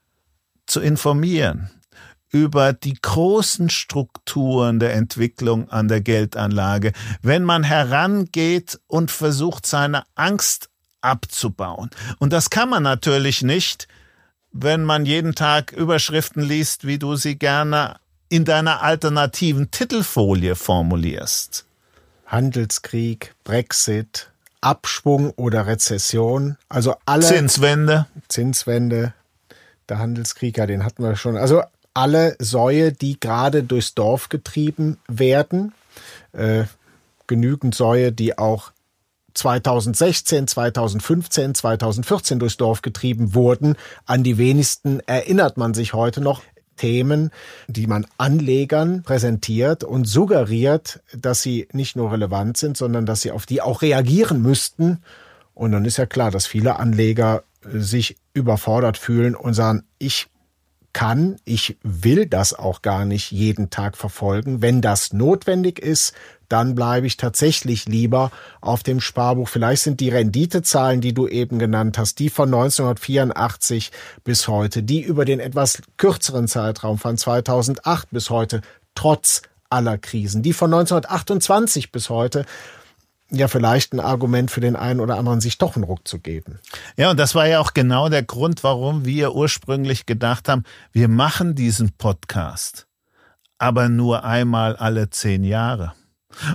zu 0.65 0.79
informieren 0.81 1.69
über 2.31 2.73
die 2.73 2.95
großen 2.99 3.69
Strukturen 3.69 4.79
der 4.79 4.95
Entwicklung 4.95 5.69
an 5.69 5.89
der 5.89 6.01
Geldanlage, 6.01 6.93
wenn 7.21 7.43
man 7.43 7.61
herangeht 7.61 8.79
und 8.87 9.11
versucht, 9.11 9.67
seine 9.67 10.05
Angst 10.15 10.71
abzubauen. 11.01 11.91
Und 12.17 12.33
das 12.33 12.49
kann 12.49 12.69
man 12.69 12.81
natürlich 12.81 13.43
nicht, 13.43 13.87
wenn 14.51 14.83
man 14.83 15.05
jeden 15.05 15.35
Tag 15.35 15.71
Überschriften 15.71 16.41
liest, 16.41 16.87
wie 16.87 16.97
du 16.97 17.15
sie 17.15 17.37
gerne 17.37 17.99
in 18.27 18.43
deiner 18.43 18.81
alternativen 18.81 19.69
Titelfolie 19.69 20.55
formulierst. 20.55 21.67
Handelskrieg, 22.25 23.35
Brexit, 23.43 24.31
Abschwung 24.61 25.31
oder 25.35 25.67
Rezession. 25.67 26.57
Also 26.67 26.95
alle. 27.05 27.25
Zinswende. 27.25 28.07
Zinswende. 28.27 29.13
Der 29.87 29.99
Handelskrieg, 29.99 30.57
ja, 30.57 30.67
den 30.67 30.83
hatten 30.83 31.03
wir 31.03 31.15
schon. 31.15 31.37
Also 31.37 31.63
alle 31.93 32.35
Säue, 32.39 32.91
die 32.91 33.19
gerade 33.19 33.63
durchs 33.63 33.95
Dorf 33.95 34.29
getrieben 34.29 34.97
werden. 35.07 35.73
Äh, 36.33 36.65
genügend 37.27 37.75
Säue, 37.75 38.11
die 38.11 38.37
auch 38.37 38.71
2016, 39.33 40.47
2015, 40.47 41.55
2014 41.55 42.39
durchs 42.39 42.57
Dorf 42.57 42.81
getrieben 42.81 43.33
wurden. 43.33 43.75
An 44.05 44.23
die 44.23 44.37
wenigsten 44.37 44.99
erinnert 45.01 45.57
man 45.57 45.73
sich 45.73 45.93
heute 45.93 46.21
noch. 46.21 46.41
Themen, 46.79 47.29
die 47.67 47.87
man 47.87 48.07
Anlegern 48.17 49.03
präsentiert 49.03 49.83
und 49.83 50.05
suggeriert, 50.05 51.01
dass 51.15 51.41
sie 51.41 51.67
nicht 51.73 51.95
nur 51.95 52.11
relevant 52.11 52.57
sind, 52.57 52.77
sondern 52.77 53.05
dass 53.05 53.21
sie 53.21 53.31
auf 53.31 53.45
die 53.45 53.61
auch 53.61 53.81
reagieren 53.81 54.41
müssten. 54.41 55.03
Und 55.53 55.73
dann 55.73 55.85
ist 55.85 55.97
ja 55.97 56.05
klar, 56.05 56.31
dass 56.31 56.47
viele 56.47 56.79
Anleger 56.79 57.43
sich 57.61 58.15
überfordert 58.33 58.97
fühlen 58.97 59.35
und 59.35 59.53
sagen, 59.53 59.83
ich 59.97 60.27
kann, 60.93 61.35
ich 61.45 61.77
will 61.83 62.25
das 62.25 62.53
auch 62.53 62.81
gar 62.81 63.05
nicht 63.05 63.31
jeden 63.31 63.69
Tag 63.69 63.97
verfolgen. 63.97 64.61
Wenn 64.61 64.81
das 64.81 65.13
notwendig 65.13 65.79
ist, 65.79 66.13
dann 66.49 66.75
bleibe 66.75 67.07
ich 67.07 67.17
tatsächlich 67.17 67.85
lieber 67.85 68.31
auf 68.59 68.83
dem 68.83 68.99
Sparbuch. 68.99 69.47
Vielleicht 69.47 69.83
sind 69.83 69.99
die 69.99 70.09
Renditezahlen, 70.09 70.99
die 70.99 71.13
du 71.13 71.27
eben 71.27 71.59
genannt 71.59 71.97
hast, 71.97 72.19
die 72.19 72.29
von 72.29 72.53
1984 72.53 73.91
bis 74.23 74.47
heute, 74.47 74.83
die 74.83 75.01
über 75.01 75.25
den 75.25 75.39
etwas 75.39 75.81
kürzeren 75.97 76.47
Zeitraum 76.47 76.97
von 76.97 77.17
2008 77.17 78.09
bis 78.11 78.29
heute, 78.29 78.61
trotz 78.95 79.43
aller 79.69 79.97
Krisen, 79.97 80.41
die 80.41 80.53
von 80.53 80.73
1928 80.73 81.91
bis 81.91 82.09
heute, 82.09 82.45
ja 83.31 83.47
vielleicht 83.47 83.93
ein 83.93 83.99
Argument 83.99 84.49
für 84.51 84.61
den 84.61 84.75
einen 84.75 84.99
oder 84.99 85.17
anderen, 85.17 85.41
sich 85.41 85.57
doch 85.57 85.75
einen 85.75 85.83
Ruck 85.83 86.07
zu 86.07 86.19
geben. 86.19 86.59
Ja, 86.97 87.11
und 87.11 87.19
das 87.19 87.35
war 87.35 87.47
ja 87.47 87.59
auch 87.59 87.73
genau 87.73 88.09
der 88.09 88.23
Grund, 88.23 88.63
warum 88.63 89.05
wir 89.05 89.35
ursprünglich 89.35 90.05
gedacht 90.05 90.49
haben, 90.49 90.63
wir 90.91 91.07
machen 91.07 91.55
diesen 91.55 91.91
Podcast, 91.91 92.87
aber 93.57 93.89
nur 93.89 94.23
einmal 94.23 94.75
alle 94.75 95.09
zehn 95.09 95.43
Jahre. 95.43 95.93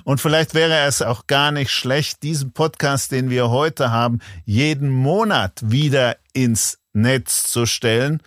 Und 0.05 0.21
vielleicht 0.21 0.55
wäre 0.55 0.87
es 0.87 1.03
auch 1.03 1.27
gar 1.27 1.53
nicht 1.53 1.71
schlecht, 1.71 2.23
diesen 2.23 2.53
Podcast, 2.53 3.13
den 3.13 3.31
wir 3.31 3.51
heute 3.51 3.91
haben, 3.91 4.21
jeden 4.45 4.91
Monat 4.91 5.61
wieder 5.63 6.17
ins 6.33 6.79
Netz 6.93 7.45
zu 7.45 7.67
stellen, 7.67 8.23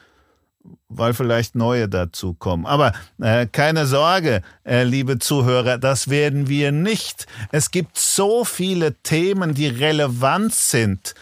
weil 0.89 1.13
vielleicht 1.13 1.55
neue 1.55 1.87
dazukommen. 1.87 2.65
Aber 2.65 2.93
äh, 3.19 3.47
keine 3.47 3.85
Sorge, 3.85 4.41
äh, 4.65 4.83
liebe 4.83 5.19
Zuhörer, 5.19 5.77
das 5.77 6.09
werden 6.09 6.47
wir 6.47 6.71
nicht. 6.71 7.25
Es 7.51 7.71
gibt 7.71 7.97
so 7.97 8.43
viele 8.45 8.93
Themen, 9.01 9.53
die 9.53 9.67
relevant 9.67 10.53
sind, 10.53 11.15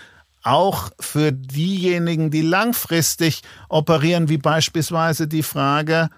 auch 0.44 0.92
für 1.00 1.32
diejenigen, 1.32 2.30
die 2.30 2.44
langfristig 2.44 3.42
operieren, 3.68 4.30
wie 4.30 4.38
beispielsweise 4.38 5.28
die 5.28 5.44
Frage, 5.44 6.10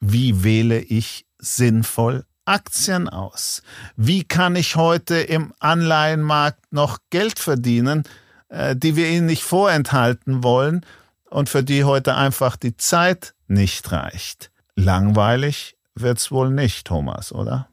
wie 0.00 0.42
wähle 0.42 0.80
ich 0.80 1.26
sinnvoll 1.38 2.24
Aktien 2.48 3.08
aus? 3.08 3.62
Wie 3.96 4.24
kann 4.24 4.56
ich 4.56 4.76
heute 4.76 5.16
im 5.16 5.52
Anleihenmarkt 5.60 6.72
noch 6.72 6.98
Geld 7.10 7.38
verdienen, 7.38 8.04
äh, 8.48 8.74
die 8.74 8.96
wir 8.96 9.08
Ihnen 9.08 9.26
nicht 9.26 9.42
vorenthalten 9.42 10.42
wollen 10.42 10.84
und 11.30 11.48
für 11.48 11.62
die 11.62 11.84
heute 11.84 12.14
einfach 12.14 12.56
die 12.56 12.76
Zeit 12.76 13.34
nicht 13.46 13.92
reicht? 13.92 14.50
Langweilig 14.74 15.76
wird's 15.94 16.30
wohl 16.30 16.50
nicht, 16.50 16.86
Thomas, 16.86 17.32
oder? 17.32 17.68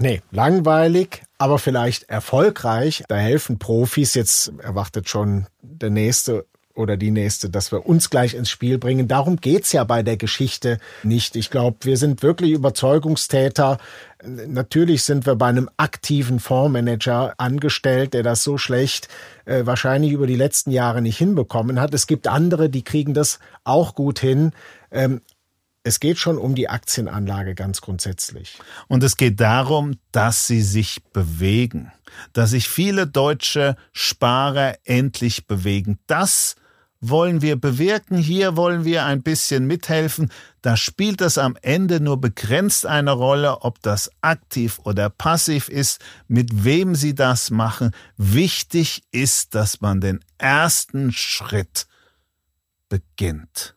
Nee, 0.00 0.22
langweilig, 0.30 1.22
aber 1.38 1.58
vielleicht 1.58 2.04
erfolgreich. 2.04 3.02
Da 3.08 3.16
helfen 3.16 3.58
Profis. 3.58 4.14
Jetzt 4.14 4.52
erwartet 4.58 5.08
schon 5.08 5.46
der 5.60 5.90
nächste 5.90 6.46
oder 6.78 6.96
die 6.96 7.10
nächste, 7.10 7.50
dass 7.50 7.72
wir 7.72 7.86
uns 7.86 8.08
gleich 8.08 8.34
ins 8.34 8.48
Spiel 8.48 8.78
bringen. 8.78 9.08
Darum 9.08 9.36
geht's 9.36 9.72
ja 9.72 9.84
bei 9.84 10.02
der 10.02 10.16
Geschichte 10.16 10.78
nicht. 11.02 11.36
Ich 11.36 11.50
glaube, 11.50 11.78
wir 11.82 11.96
sind 11.96 12.22
wirklich 12.22 12.52
Überzeugungstäter. 12.52 13.78
Natürlich 14.24 15.02
sind 15.04 15.26
wir 15.26 15.34
bei 15.34 15.48
einem 15.48 15.68
aktiven 15.76 16.40
Fondsmanager 16.40 17.34
angestellt, 17.36 18.14
der 18.14 18.22
das 18.22 18.42
so 18.44 18.58
schlecht 18.58 19.08
äh, 19.44 19.66
wahrscheinlich 19.66 20.12
über 20.12 20.26
die 20.26 20.36
letzten 20.36 20.70
Jahre 20.70 21.02
nicht 21.02 21.18
hinbekommen 21.18 21.80
hat. 21.80 21.92
Es 21.94 22.06
gibt 22.06 22.28
andere, 22.28 22.70
die 22.70 22.82
kriegen 22.82 23.12
das 23.12 23.38
auch 23.64 23.94
gut 23.94 24.20
hin. 24.20 24.52
Ähm, 24.90 25.20
es 25.84 26.00
geht 26.00 26.18
schon 26.18 26.38
um 26.38 26.54
die 26.54 26.68
Aktienanlage 26.68 27.54
ganz 27.54 27.80
grundsätzlich. 27.80 28.58
Und 28.88 29.02
es 29.02 29.16
geht 29.16 29.40
darum, 29.40 29.98
dass 30.12 30.46
sie 30.46 30.62
sich 30.62 31.02
bewegen, 31.12 31.92
dass 32.32 32.50
sich 32.50 32.68
viele 32.68 33.06
deutsche 33.06 33.76
Sparer 33.92 34.76
endlich 34.84 35.46
bewegen. 35.46 35.98
Das 36.06 36.56
wollen 37.00 37.42
wir 37.42 37.56
bewirken, 37.56 38.16
hier 38.18 38.56
wollen 38.56 38.84
wir 38.84 39.04
ein 39.04 39.22
bisschen 39.22 39.66
mithelfen, 39.66 40.30
da 40.62 40.76
spielt 40.76 41.20
es 41.20 41.38
am 41.38 41.56
Ende 41.62 42.00
nur 42.00 42.20
begrenzt 42.20 42.86
eine 42.86 43.12
Rolle, 43.12 43.62
ob 43.62 43.80
das 43.82 44.10
aktiv 44.20 44.80
oder 44.84 45.08
passiv 45.08 45.68
ist, 45.68 46.00
mit 46.26 46.64
wem 46.64 46.94
Sie 46.94 47.14
das 47.14 47.50
machen. 47.50 47.92
Wichtig 48.16 49.02
ist, 49.12 49.54
dass 49.54 49.80
man 49.80 50.00
den 50.00 50.20
ersten 50.38 51.12
Schritt 51.12 51.86
beginnt. 52.88 53.76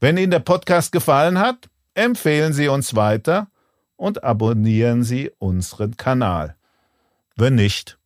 Wenn 0.00 0.16
Ihnen 0.16 0.30
der 0.30 0.40
Podcast 0.40 0.92
gefallen 0.92 1.38
hat, 1.38 1.68
empfehlen 1.94 2.52
Sie 2.52 2.68
uns 2.68 2.94
weiter 2.94 3.48
und 3.96 4.24
abonnieren 4.24 5.02
Sie 5.04 5.30
unseren 5.38 5.96
Kanal. 5.96 6.56
Wenn 7.36 7.54
nicht, 7.54 7.97